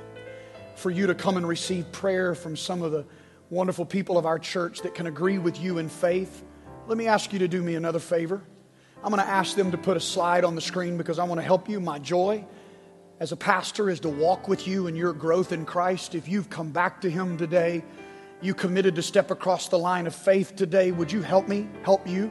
for 0.77 0.91
you 0.91 1.07
to 1.07 1.15
come 1.15 1.37
and 1.37 1.49
receive 1.49 1.91
prayer 1.91 2.35
from 2.35 2.57
some 2.57 2.83
of 2.83 2.93
the 2.93 3.05
wonderful 3.51 3.87
people 3.87 4.19
of 4.19 4.27
our 4.27 4.39
church 4.39 4.83
that 4.83 4.95
can 4.95 5.07
agree 5.07 5.39
with 5.39 5.61
you 5.61 5.79
in 5.79 5.89
faith. 5.89 6.45
Let 6.87 6.99
me 6.99 7.07
ask 7.07 7.33
you 7.33 7.39
to 7.41 7.49
do 7.49 7.63
me 7.63 7.75
another 7.75 7.99
favor. 7.99 8.43
I'm 9.03 9.11
going 9.11 9.25
to 9.25 9.31
ask 9.31 9.57
them 9.57 9.71
to 9.71 9.79
put 9.79 9.97
a 9.97 10.01
slide 10.01 10.45
on 10.45 10.55
the 10.55 10.61
screen 10.61 10.99
because 10.99 11.19
I 11.19 11.25
want 11.25 11.41
to 11.41 11.45
help 11.45 11.69
you. 11.69 11.81
My 11.81 11.99
joy 11.99 12.45
as 13.21 13.33
a 13.33 13.37
pastor 13.37 13.91
is 13.91 14.01
to 14.01 14.09
walk 14.09 14.49
with 14.49 14.67
you 14.69 14.87
in 14.87 14.97
your 14.97 15.13
growth 15.13 15.53
in 15.53 15.65
Christ. 15.65 16.15
If 16.15 16.29
you've 16.29 16.51
come 16.51 16.71
back 16.71 17.01
to 17.01 17.11
Him 17.11 17.37
today, 17.37 17.85
you 18.41 18.55
committed 18.55 18.95
to 18.97 19.03
step 19.03 19.31
across 19.31 19.69
the 19.69 19.79
line 19.79 20.07
of 20.07 20.15
faith 20.15 20.55
today, 20.55 20.93
would 20.93 21.11
you 21.11 21.23
help 21.23 21.49
me 21.49 21.69
help 21.83 22.07
you? 22.07 22.31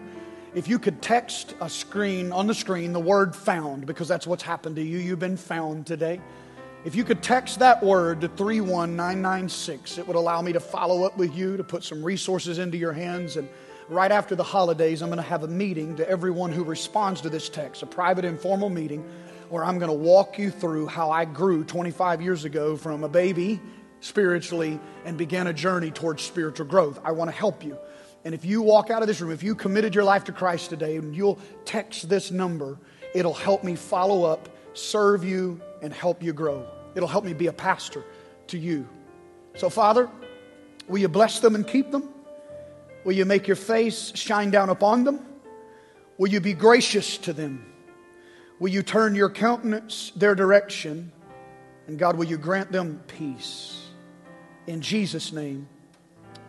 If 0.56 0.68
you 0.68 0.80
could 0.80 1.02
text 1.02 1.56
a 1.60 1.70
screen 1.70 2.32
on 2.32 2.48
the 2.48 2.56
screen 2.56 2.94
the 2.94 3.00
word 3.00 3.36
found, 3.36 3.86
because 3.86 4.08
that's 4.08 4.26
what's 4.26 4.44
happened 4.44 4.78
to 4.78 4.82
you, 4.82 4.98
you've 4.98 5.20
been 5.20 5.38
found 5.38 5.86
today. 5.86 6.22
If 6.86 6.96
you 6.96 7.04
could 7.04 7.22
text 7.22 7.60
that 7.60 7.84
word 7.84 8.22
to 8.22 8.30
31996, 8.30 9.98
it 9.98 10.08
would 10.08 10.16
allow 10.16 10.42
me 10.42 10.54
to 10.54 10.60
follow 10.60 11.04
up 11.04 11.18
with 11.18 11.36
you, 11.36 11.58
to 11.58 11.64
put 11.64 11.84
some 11.84 12.02
resources 12.02 12.60
into 12.60 12.78
your 12.78 12.94
hands. 12.94 13.36
And 13.36 13.50
right 13.90 14.12
after 14.12 14.36
the 14.36 14.44
holidays, 14.44 15.02
I'm 15.02 15.10
going 15.10 15.18
to 15.18 15.30
have 15.30 15.44
a 15.44 15.50
meeting 15.50 15.98
to 15.98 16.10
everyone 16.10 16.54
who 16.54 16.64
responds 16.64 17.20
to 17.22 17.30
this 17.30 17.50
text, 17.50 17.84
a 17.84 17.86
private, 17.86 18.24
informal 18.24 18.70
meeting 18.70 19.04
where 19.50 19.66
I'm 19.66 19.80
going 19.80 19.92
to 19.92 19.98
walk 19.98 20.40
you 20.40 20.50
through 20.50 20.88
how 20.88 21.12
I 21.12 21.26
grew 21.26 21.66
25 21.66 22.22
years 22.22 22.46
ago 22.46 22.78
from 22.78 23.04
a 23.04 23.10
baby 23.10 23.60
spiritually 24.00 24.80
and 25.04 25.18
began 25.18 25.48
a 25.48 25.54
journey 25.54 25.92
towards 25.92 26.24
spiritual 26.24 26.68
growth. 26.68 27.00
I 27.04 27.12
want 27.12 27.30
to 27.30 27.36
help 27.36 27.64
you. 27.66 27.78
And 28.28 28.34
if 28.34 28.44
you 28.44 28.62
walk 28.62 28.90
out 28.90 29.02
of 29.02 29.08
this 29.08 29.22
room, 29.22 29.32
if 29.32 29.42
you 29.42 29.56
committed 29.56 29.96
your 29.96 30.04
life 30.04 30.26
to 30.26 30.34
Christ 30.34 30.70
today 30.70 30.98
and 30.98 31.16
you'll 31.16 31.40
text 31.64 32.10
this 32.10 32.30
number, 32.30 32.78
it'll 33.16 33.34
help 33.34 33.64
me 33.64 33.74
follow 33.78 34.26
up, 34.26 34.50
serve 34.74 35.24
you, 35.24 35.62
and 35.82 35.94
help 35.94 36.22
you 36.22 36.34
grow. 36.34 36.68
It'll 36.94 37.08
help 37.08 37.24
me 37.24 37.32
be 37.32 37.48
a 37.48 37.54
pastor 37.54 38.04
to 38.48 38.58
you. 38.58 38.86
So, 39.56 39.70
Father, 39.70 40.10
will 40.90 40.98
you 40.98 41.08
bless 41.08 41.40
them 41.40 41.56
and 41.56 41.66
keep 41.66 41.90
them? 41.90 42.10
Will 43.06 43.14
you 43.14 43.24
make 43.24 43.48
your 43.48 43.56
face 43.56 44.12
shine 44.14 44.52
down 44.52 44.72
upon 44.72 45.06
them? 45.06 45.26
Will 46.18 46.28
you 46.28 46.42
be 46.42 46.54
gracious 46.54 47.18
to 47.20 47.32
them? 47.32 47.66
Will 48.60 48.72
you 48.72 48.84
turn 48.84 49.16
your 49.16 49.30
countenance 49.30 50.12
their 50.18 50.36
direction? 50.36 51.14
And 51.88 51.98
God, 51.98 52.18
will 52.18 52.26
you 52.26 52.38
grant 52.38 52.74
them 52.74 53.02
peace? 53.08 53.88
In 54.68 54.82
Jesus' 54.82 55.32
name, 55.32 55.70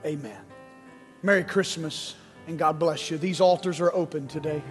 amen. 0.04 0.47
Merry 1.22 1.44
Christmas 1.44 2.14
and 2.46 2.58
God 2.58 2.78
bless 2.78 3.10
you. 3.10 3.18
These 3.18 3.40
altars 3.40 3.80
are 3.80 3.92
open 3.92 4.26
today. 4.26 4.62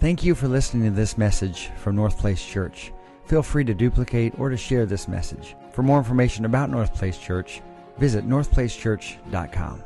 Thank 0.00 0.22
you 0.22 0.34
for 0.34 0.48
listening 0.48 0.84
to 0.84 0.90
this 0.90 1.16
message 1.16 1.70
from 1.76 1.96
North 1.96 2.18
Place 2.18 2.44
Church. 2.44 2.92
Feel 3.24 3.42
free 3.42 3.64
to 3.64 3.72
duplicate 3.72 4.38
or 4.38 4.50
to 4.50 4.56
share 4.56 4.84
this 4.84 5.08
message. 5.08 5.56
For 5.72 5.82
more 5.82 5.98
information 5.98 6.44
about 6.44 6.68
North 6.68 6.92
Place 6.94 7.16
Church, 7.16 7.62
visit 7.98 8.28
northplacechurch.com. 8.28 9.82